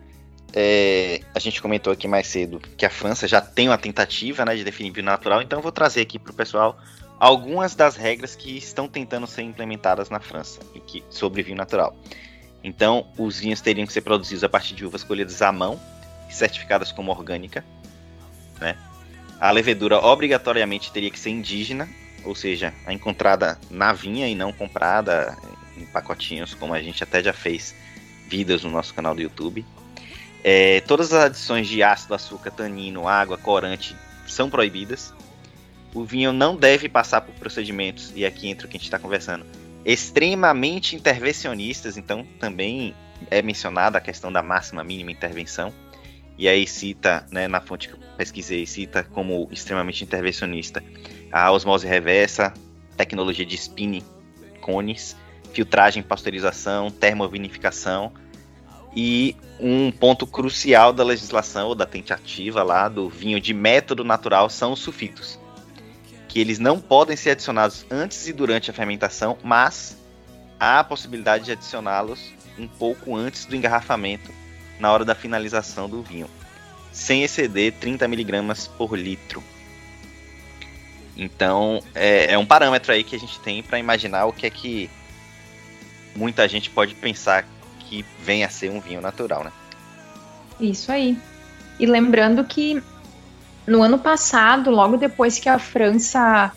[0.53, 4.55] é, a gente comentou aqui mais cedo que a França já tem uma tentativa né,
[4.55, 6.77] de definir vinho natural, então eu vou trazer aqui para o pessoal
[7.19, 11.95] algumas das regras que estão tentando ser implementadas na França que, sobre vinho natural.
[12.65, 15.79] Então, os vinhos teriam que ser produzidos a partir de uvas colhidas à mão,
[16.33, 17.65] certificadas como orgânica,
[18.61, 18.77] né?
[19.41, 21.89] A levedura obrigatoriamente teria que ser indígena,
[22.25, 25.37] ou seja, a encontrada na vinha e não comprada
[25.77, 27.75] em pacotinhos, como a gente até já fez
[28.29, 29.65] vídeos no nosso canal do YouTube.
[30.45, 35.13] É, todas as adições de ácido, açúcar, tanino, água, corante são proibidas.
[35.95, 38.99] o vinho não deve passar por procedimentos, e aqui entra o que a gente está
[38.99, 39.45] conversando,
[39.85, 42.95] extremamente intervencionistas, então também
[43.31, 45.73] é mencionada a questão da máxima mínima intervenção,
[46.41, 50.83] e aí cita, né, na fonte que eu pesquisei, cita como extremamente intervencionista
[51.31, 52.55] a osmose reversa,
[52.97, 54.03] tecnologia de spinning,
[54.63, 55.15] cones,
[55.53, 58.11] filtragem, pasteurização, termovinificação
[58.97, 64.49] e um ponto crucial da legislação ou da tentativa lá do vinho de método natural
[64.49, 65.39] são os sulfitos,
[66.27, 69.95] que eles não podem ser adicionados antes e durante a fermentação, mas
[70.59, 74.40] há a possibilidade de adicioná-los um pouco antes do engarrafamento,
[74.81, 76.29] na hora da finalização do vinho,
[76.91, 79.43] sem exceder 30 mg por litro.
[81.17, 84.51] Então, é, é, um parâmetro aí que a gente tem para imaginar o que é
[84.51, 84.91] que
[86.17, 87.47] muita gente pode pensar
[87.81, 89.53] que venha a ser um vinho natural, né?
[90.59, 91.19] Isso aí.
[91.79, 92.83] E lembrando que
[93.67, 96.53] no ano passado, logo depois que a França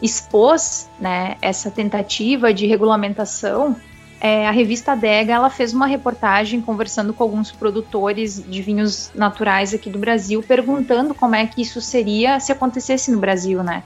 [0.00, 3.76] expôs né, essa tentativa de regulamentação,
[4.24, 9.74] é, a revista Dega ela fez uma reportagem conversando com alguns produtores de vinhos naturais
[9.74, 13.82] aqui do Brasil, perguntando como é que isso seria se acontecesse no Brasil, né?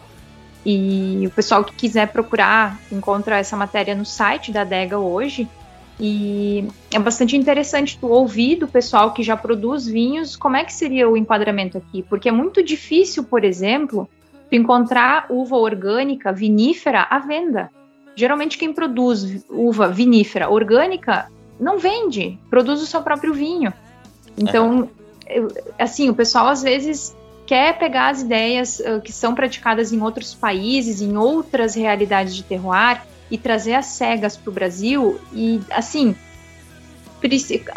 [0.64, 5.48] E o pessoal que quiser procurar encontra essa matéria no site da Adega hoje.
[5.98, 10.74] E é bastante interessante tu ouvir do pessoal que já produz vinhos como é que
[10.74, 14.06] seria o enquadramento aqui, porque é muito difícil, por exemplo,
[14.50, 17.70] tu encontrar uva orgânica vinífera à venda.
[18.16, 23.72] Geralmente quem produz uva vinífera orgânica não vende, produz o seu próprio vinho.
[24.36, 24.88] Então,
[25.78, 27.14] assim, o pessoal às vezes
[27.46, 32.42] quer pegar as ideias uh, que são praticadas em outros países, em outras realidades de
[32.42, 36.14] terroir e trazer as cegas para o Brasil e assim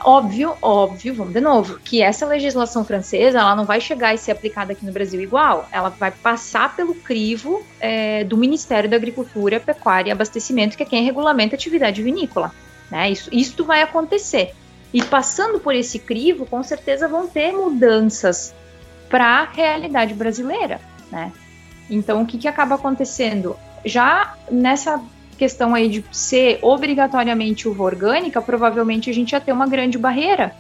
[0.04, 4.32] óbvio, óbvio, vamos de novo, que essa legislação francesa ela não vai chegar e ser
[4.32, 9.60] aplicada aqui no Brasil igual, ela vai passar pelo crivo é, do Ministério da Agricultura,
[9.60, 12.52] Pecuária e Abastecimento, que é quem regulamenta a atividade vinícola.
[12.92, 13.12] Né?
[13.12, 14.54] Isso, isso vai acontecer.
[14.94, 18.54] E passando por esse crivo, com certeza vão ter mudanças
[19.08, 20.80] para a realidade brasileira,
[21.12, 21.32] né?
[21.90, 23.56] Então, o que, que acaba acontecendo?
[23.84, 25.02] Já nessa
[25.40, 30.54] questão aí de ser obrigatoriamente uva orgânica, provavelmente a gente ia ter uma grande barreira,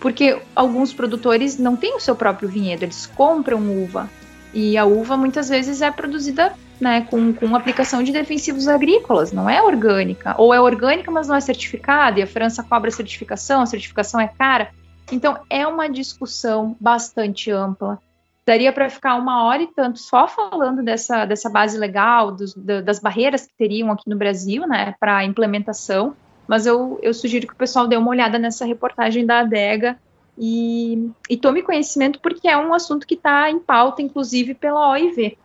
[0.00, 4.10] porque alguns produtores não têm o seu próprio vinhedo, eles compram uva,
[4.54, 9.48] e a uva muitas vezes é produzida né, com, com aplicação de defensivos agrícolas, não
[9.48, 13.66] é orgânica, ou é orgânica, mas não é certificada, e a França cobra certificação, a
[13.66, 14.70] certificação é cara,
[15.12, 18.00] então, é uma discussão bastante ampla.
[18.46, 23.00] Daria para ficar uma hora e tanto só falando dessa, dessa base legal, dos, das
[23.00, 26.14] barreiras que teriam aqui no Brasil, né, para a implementação,
[26.46, 29.98] mas eu, eu sugiro que o pessoal dê uma olhada nessa reportagem da ADEGA
[30.38, 35.36] e, e tome conhecimento, porque é um assunto que está em pauta, inclusive, pela OIV.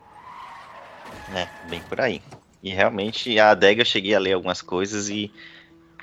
[1.34, 2.22] É, bem por aí.
[2.62, 5.28] E realmente a ADEGA eu cheguei a ler algumas coisas e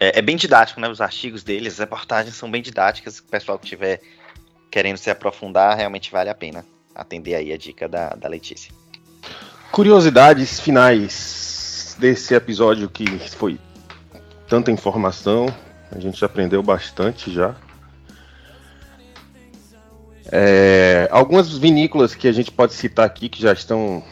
[0.02, 0.90] é, é, bem didático, né?
[0.90, 3.20] Os artigos deles, as reportagens são bem didáticas.
[3.20, 4.02] O pessoal que estiver
[4.70, 6.66] querendo se aprofundar, realmente vale a pena
[7.00, 8.72] atender aí a dica da, da Letícia.
[9.72, 13.60] Curiosidades finais desse episódio que foi
[14.48, 15.54] tanta informação,
[15.92, 17.56] a gente aprendeu bastante já.
[20.32, 24.04] É, algumas vinícolas que a gente pode citar aqui que já estão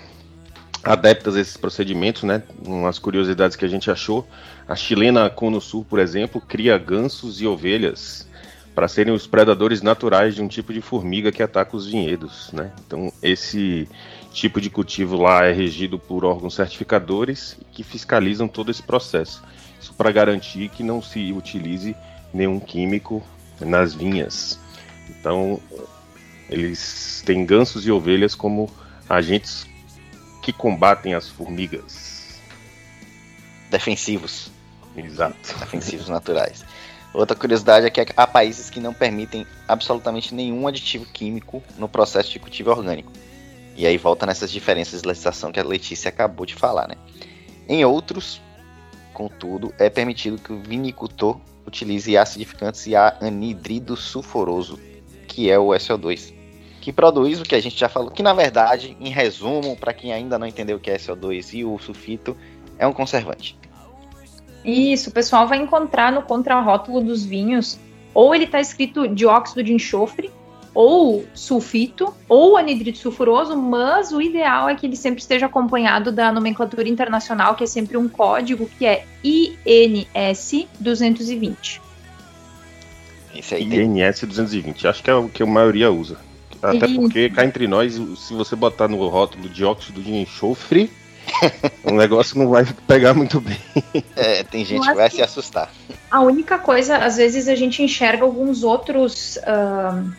[0.83, 2.41] adeptas a esses procedimentos, né?
[2.65, 4.27] Umas curiosidades que a gente achou.
[4.67, 8.26] A chilena Cono Sul, por exemplo, cria gansos e ovelhas
[8.77, 12.71] para serem os predadores naturais de um tipo de formiga que ataca os vinhedos, né?
[12.85, 13.89] Então, esse
[14.31, 19.43] tipo de cultivo lá é regido por órgãos certificadores que fiscalizam todo esse processo.
[19.81, 21.95] Isso para garantir que não se utilize
[22.31, 23.23] nenhum químico
[23.59, 24.59] nas vinhas.
[25.09, 25.59] Então,
[26.47, 28.69] eles têm gansos e ovelhas como
[29.09, 29.65] agentes
[30.43, 32.39] que combatem as formigas.
[33.71, 34.51] Defensivos.
[34.95, 35.57] Exato.
[35.61, 36.63] Defensivos naturais.
[37.13, 42.31] Outra curiosidade é que há países que não permitem absolutamente nenhum aditivo químico no processo
[42.31, 43.11] de cultivo orgânico.
[43.75, 46.95] E aí volta nessas diferenças de legislação que a Letícia acabou de falar, né?
[47.67, 48.41] Em outros,
[49.13, 54.79] contudo, é permitido que o vinicultor utilize acidificantes e anidrido sulfuroso,
[55.27, 56.33] que é o SO2,
[56.79, 60.13] que produz o que a gente já falou, que na verdade, em resumo, para quem
[60.13, 62.37] ainda não entendeu o que é SO2 e o sulfito,
[62.79, 63.57] é um conservante.
[64.67, 67.79] Isso, o pessoal vai encontrar no contrarótulo dos vinhos,
[68.13, 70.29] ou ele está escrito dióxido de enxofre,
[70.73, 76.31] ou sulfito, ou anidrito sulfuroso, mas o ideal é que ele sempre esteja acompanhado da
[76.31, 81.81] nomenclatura internacional, que é sempre um código que é INS 220.
[83.33, 86.17] Esse aí INS 220, acho que é o que a maioria usa
[86.61, 90.91] Até porque, cá entre nós, se você botar no rótulo dióxido de enxofre,
[91.83, 93.57] o negócio não vai pegar muito bem.
[94.15, 95.71] É, tem gente que vai se assustar.
[96.09, 99.37] A única coisa, às vezes a gente enxerga alguns outros.
[99.37, 100.11] Uh,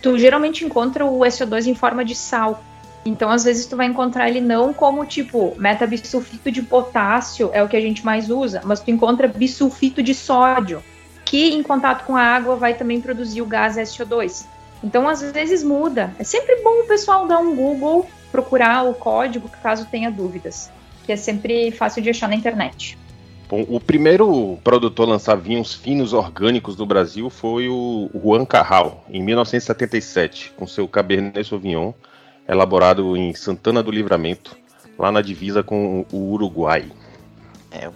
[0.00, 2.62] tu geralmente encontra o SO2 em forma de sal.
[3.04, 7.68] Então, às vezes, tu vai encontrar ele não como tipo metabisulfito de potássio, é o
[7.68, 10.82] que a gente mais usa, mas tu encontra bisulfito de sódio,
[11.24, 14.46] que em contato com a água vai também produzir o gás SO2.
[14.84, 16.14] Então, às vezes muda.
[16.18, 20.70] É sempre bom o pessoal dar um Google, procurar o código caso tenha dúvidas,
[21.04, 22.98] que é sempre fácil de achar na internet.
[23.48, 29.04] Bom, o primeiro produtor a lançar vinhos finos orgânicos do Brasil foi o Juan Carral,
[29.10, 31.92] em 1977, com seu Cabernet Sauvignon,
[32.48, 34.56] elaborado em Santana do Livramento,
[34.98, 36.90] lá na divisa com o Uruguai.
[37.70, 37.90] É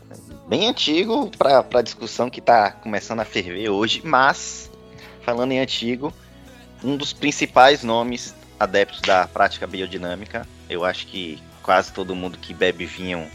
[0.46, 4.70] bem antigo para a discussão que está começando a ferver hoje, mas
[5.22, 6.12] falando em antigo,
[6.84, 10.46] um dos principais nomes adeptos da prática biodinâmica.
[10.68, 13.28] Eu acho que quase todo mundo que bebe vinho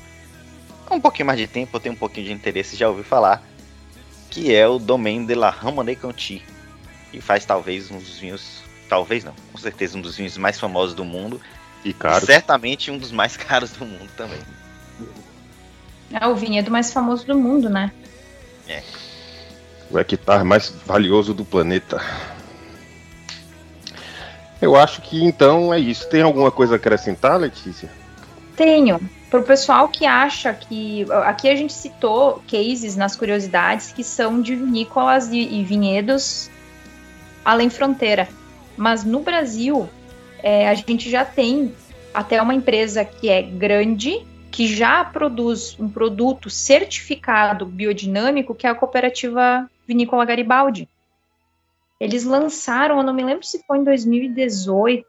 [0.92, 3.42] há um pouquinho mais de tempo, tem um pouquinho de interesse, já ouviu falar,
[4.30, 6.44] que é o Domaine de la Ramonée Conti,
[7.12, 10.94] que faz talvez um dos vinhos, talvez não, com certeza um dos vinhos mais famosos
[10.94, 11.40] do mundo
[11.84, 12.26] e caro.
[12.26, 14.40] certamente um dos mais caros do mundo também.
[16.12, 17.92] É o vinhedo mais famoso do mundo, né?
[18.68, 18.84] É.
[19.90, 22.02] O hectare mais valioso do planeta.
[24.62, 26.08] Eu acho que então é isso.
[26.08, 27.90] Tem alguma coisa a acrescentar, Letícia?
[28.56, 29.00] Tenho.
[29.30, 31.06] Para o pessoal que acha que.
[31.26, 36.50] Aqui a gente citou cases nas curiosidades que são de vinícolas e, vinhedos
[37.44, 38.28] além fronteira.
[38.78, 39.90] Mas no Brasil,
[40.44, 41.74] é, a gente já tem
[42.14, 48.70] até uma empresa que é grande, que já produz um produto certificado biodinâmico, que é
[48.70, 50.88] a cooperativa Vinícola Garibaldi.
[52.02, 55.06] Eles lançaram, eu não me lembro se foi em 2018,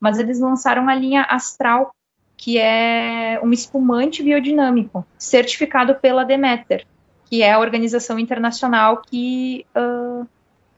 [0.00, 1.94] mas eles lançaram a linha Astral,
[2.34, 6.86] que é um espumante biodinâmico, certificado pela Demeter,
[7.26, 10.26] que é a organização internacional que uh,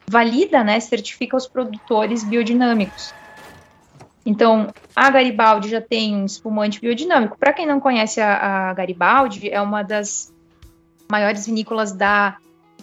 [0.04, 3.14] valida, né, certifica os produtores biodinâmicos.
[4.26, 7.38] Então, a Garibaldi já tem um espumante biodinâmico.
[7.38, 10.34] Para quem não conhece a, a, Garibaldi, é uma das
[11.08, 12.36] maiores vinícolas da,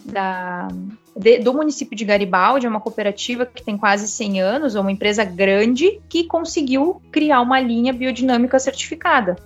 [0.04, 0.68] da
[1.16, 4.92] de, do município de Garibaldi, é uma cooperativa que tem quase 100 anos, é uma
[4.92, 9.36] empresa grande que conseguiu criar uma linha biodinâmica certificada.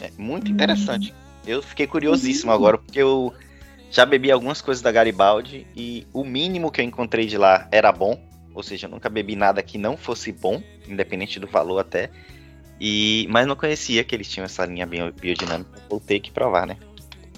[0.00, 1.12] É muito interessante.
[1.12, 1.40] Hum.
[1.46, 3.32] Eu fiquei curiosíssimo agora, porque eu
[3.90, 7.90] já bebi algumas coisas da Garibaldi e o mínimo que eu encontrei de lá era
[7.90, 8.20] bom,
[8.54, 12.10] ou seja, eu nunca bebi nada que não fosse bom, independente do valor até.
[12.80, 15.70] E mas não conhecia que eles tinham essa linha biodinâmica.
[15.88, 16.76] Vou ter que provar, né?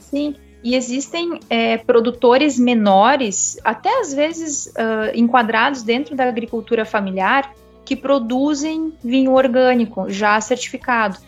[0.01, 7.53] Sim, e existem é, produtores menores, até às vezes uh, enquadrados dentro da agricultura familiar,
[7.85, 11.19] que produzem vinho orgânico já certificado.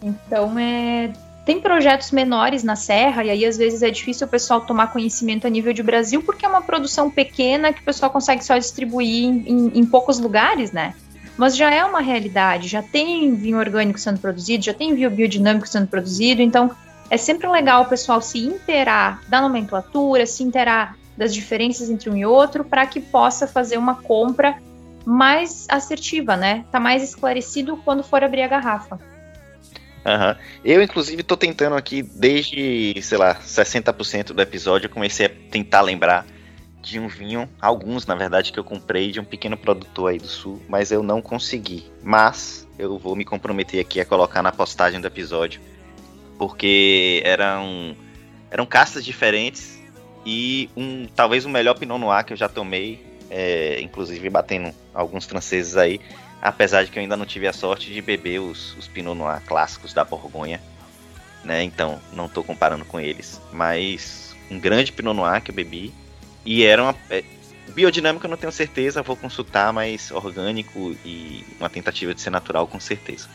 [0.00, 1.12] Então, é,
[1.44, 5.46] tem projetos menores na serra, e aí às vezes é difícil o pessoal tomar conhecimento
[5.46, 9.24] a nível de Brasil, porque é uma produção pequena que o pessoal consegue só distribuir
[9.24, 10.94] em, em, em poucos lugares, né?
[11.36, 15.66] Mas já é uma realidade, já tem vinho orgânico sendo produzido, já tem vinho biodinâmico
[15.66, 16.70] sendo produzido, então
[17.10, 22.16] é sempre legal o pessoal se inteirar da nomenclatura, se inteirar das diferenças entre um
[22.16, 24.58] e outro, para que possa fazer uma compra
[25.04, 26.64] mais assertiva, né?
[26.70, 29.00] Tá mais esclarecido quando for abrir a garrafa.
[30.06, 30.36] Uhum.
[30.64, 35.80] Eu, inclusive, tô tentando aqui, desde, sei lá, 60% do episódio, eu comecei a tentar
[35.80, 36.24] lembrar
[36.80, 40.28] de um vinho, alguns, na verdade, que eu comprei de um pequeno produtor aí do
[40.28, 41.84] sul, mas eu não consegui.
[42.02, 45.60] Mas eu vou me comprometer aqui a colocar na postagem do episódio
[46.38, 47.96] porque eram
[48.50, 49.78] eram castas diferentes
[50.24, 55.26] e um talvez o melhor Pinot Noir que eu já tomei, é, inclusive batendo alguns
[55.26, 56.00] franceses aí,
[56.40, 59.42] apesar de que eu ainda não tive a sorte de beber os, os Pinot Noir
[59.44, 60.60] clássicos da Borgonha,
[61.44, 61.62] né?
[61.62, 65.92] Então não estou comparando com eles, mas um grande Pinot Noir que eu bebi
[66.44, 67.22] e era uma é,
[67.74, 72.66] biodinâmica eu não tenho certeza, vou consultar, mas orgânico e uma tentativa de ser natural
[72.66, 73.28] com certeza.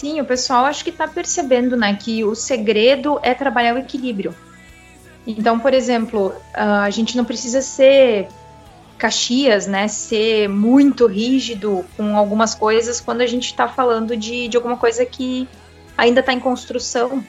[0.00, 4.34] Sim, o pessoal acho que está percebendo, né, que o segredo é trabalhar o equilíbrio.
[5.26, 8.26] Então, por exemplo, a gente não precisa ser
[8.96, 14.56] caxias, né, ser muito rígido com algumas coisas quando a gente está falando de, de
[14.56, 15.46] alguma coisa que
[15.98, 17.22] ainda está em construção.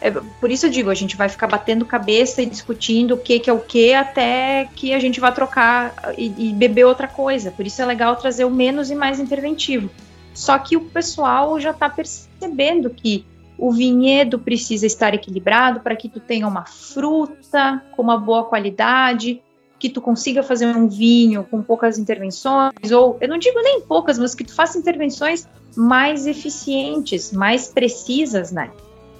[0.00, 3.38] É, por isso eu digo, a gente vai ficar batendo cabeça e discutindo o que,
[3.40, 7.50] que é o que até que a gente vá trocar e, e beber outra coisa.
[7.50, 9.90] Por isso é legal trazer o menos e mais interventivo.
[10.36, 13.24] Só que o pessoal já está percebendo que
[13.58, 19.42] o vinhedo precisa estar equilibrado para que tu tenha uma fruta com uma boa qualidade,
[19.78, 24.18] que tu consiga fazer um vinho com poucas intervenções, ou eu não digo nem poucas,
[24.18, 28.70] mas que tu faça intervenções mais eficientes, mais precisas, né?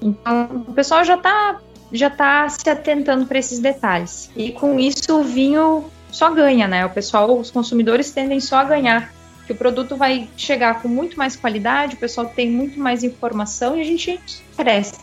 [0.03, 1.61] Então, o pessoal já está
[1.93, 4.31] já tá se atentando para esses detalhes.
[4.37, 6.85] E com isso o vinho só ganha, né?
[6.85, 9.15] O pessoal, os consumidores tendem só a ganhar.
[9.47, 13.77] Que o produto vai chegar com muito mais qualidade, o pessoal tem muito mais informação
[13.77, 14.21] e a gente
[14.57, 14.99] cresce.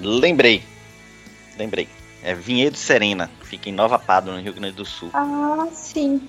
[0.00, 0.62] Lembrei.
[1.58, 1.88] Lembrei.
[2.22, 5.10] É Vinhedo Serena, fica em Nova Pádua, no Rio Grande do Sul.
[5.14, 6.20] Ah, sim.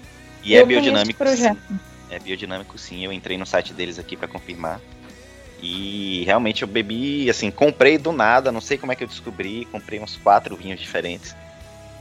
[0.44, 1.28] E é Eu é biodinâmico.
[1.28, 1.58] Sim.
[2.10, 3.04] É biodinâmico, sim.
[3.04, 4.80] Eu entrei no site deles aqui para confirmar.
[5.62, 9.66] E realmente eu bebi, assim, comprei do nada, não sei como é que eu descobri,
[9.72, 11.36] comprei uns quatro vinhos diferentes.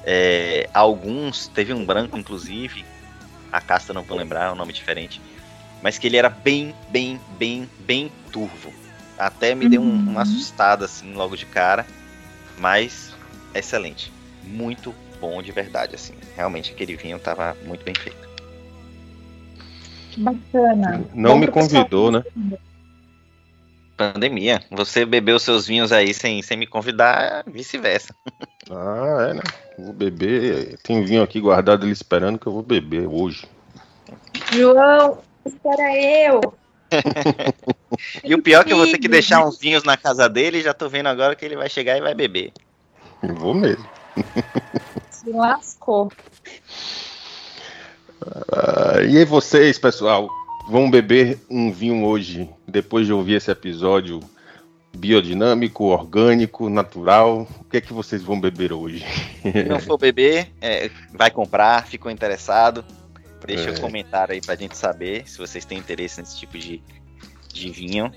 [0.05, 2.85] É, alguns, teve um branco, inclusive,
[3.52, 5.20] a casta não vou lembrar, é um nome diferente,
[5.82, 8.73] mas que ele era bem, bem, bem, bem turvo.
[9.18, 9.70] Até me uhum.
[9.70, 10.18] deu um, uma uhum.
[10.18, 11.86] assustada, assim, logo de cara,
[12.59, 13.14] mas
[13.55, 14.12] excelente.
[14.44, 16.14] Muito bom de verdade, assim.
[16.35, 18.27] Realmente aquele vinho estava muito bem feito.
[20.18, 21.05] Bacana.
[21.14, 22.35] Não bom me convidou, pessoal.
[22.35, 22.59] né?
[23.97, 24.62] Pandemia.
[24.70, 28.14] Você bebeu seus vinhos aí sem, sem me convidar, vice-versa.
[28.70, 29.43] Ah, é, né?
[29.78, 30.78] Vou beber.
[30.82, 33.47] Tem vinho aqui guardado ali esperando que eu vou beber hoje.
[34.52, 36.40] João, espera eu.
[38.23, 40.59] e o pior é que eu vou ter que deixar uns vinhos na casa dele
[40.59, 42.52] e já tô vendo agora que ele vai chegar e vai beber.
[43.23, 43.89] Vou mesmo.
[45.10, 46.12] Se lascou.
[48.52, 50.28] Ah, e aí vocês, pessoal?
[50.66, 54.20] vão beber um vinho hoje, depois de ouvir esse episódio
[54.97, 57.47] biodinâmico, orgânico, natural.
[57.60, 59.05] O que é que vocês vão beber hoje?
[59.43, 62.84] Se não for beber, é, vai comprar, ficou interessado.
[63.47, 63.72] Deixa é.
[63.72, 66.82] um comentário aí pra gente saber se vocês têm interesse nesse tipo de,
[67.52, 68.10] de vinho.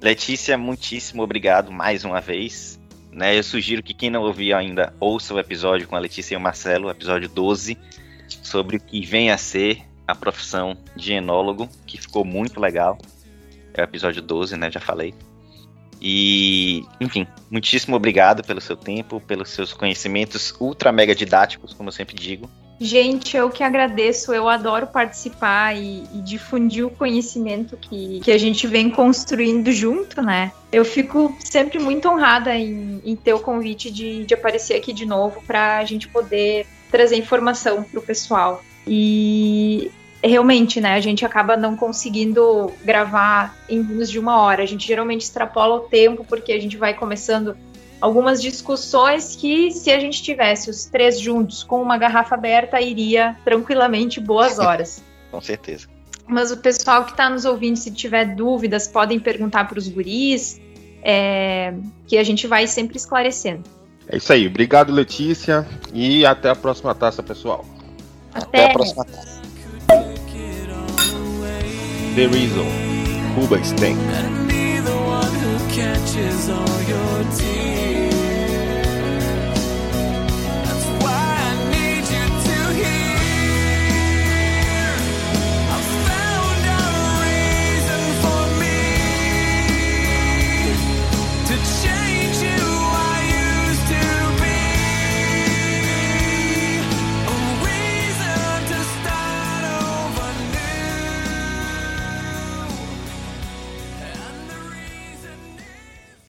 [0.00, 2.80] Letícia, muitíssimo obrigado mais uma vez.
[3.12, 6.36] Né, eu sugiro que quem não ouviu ainda ouça o episódio com a Letícia e
[6.36, 7.76] o Marcelo, o episódio 12,
[8.28, 12.96] sobre o que vem a ser a profissão de enólogo, que ficou muito legal.
[13.74, 14.70] É o episódio 12, né?
[14.70, 15.14] Já falei.
[16.00, 21.92] E, enfim, muitíssimo obrigado pelo seu tempo, pelos seus conhecimentos ultra mega didáticos, como eu
[21.92, 22.48] sempre digo.
[22.82, 28.38] Gente, eu que agradeço, eu adoro participar e, e, difundir o conhecimento que, que a
[28.38, 30.50] gente vem construindo junto, né?
[30.72, 35.04] Eu fico sempre muito honrada em, em ter o convite de, de aparecer aqui de
[35.04, 38.64] novo para a gente poder trazer informação para o pessoal.
[38.86, 39.90] E
[40.22, 44.62] realmente, né, a gente acaba não conseguindo gravar em menos de uma hora.
[44.62, 47.56] A gente geralmente extrapola o tempo porque a gente vai começando
[48.00, 53.36] algumas discussões que, se a gente tivesse os três juntos com uma garrafa aberta, iria
[53.44, 55.02] tranquilamente boas horas.
[55.30, 55.86] com certeza.
[56.26, 60.60] Mas o pessoal que está nos ouvindo, se tiver dúvidas, podem perguntar para os guris,
[61.02, 61.74] é,
[62.06, 63.64] que a gente vai sempre esclarecendo.
[64.08, 64.46] É isso aí.
[64.46, 65.66] Obrigado, Letícia.
[65.92, 67.64] E até a próxima taça, pessoal.
[68.32, 69.39] Até, até a próxima taça.
[72.16, 72.66] The Reason,
[73.36, 73.96] your Stank.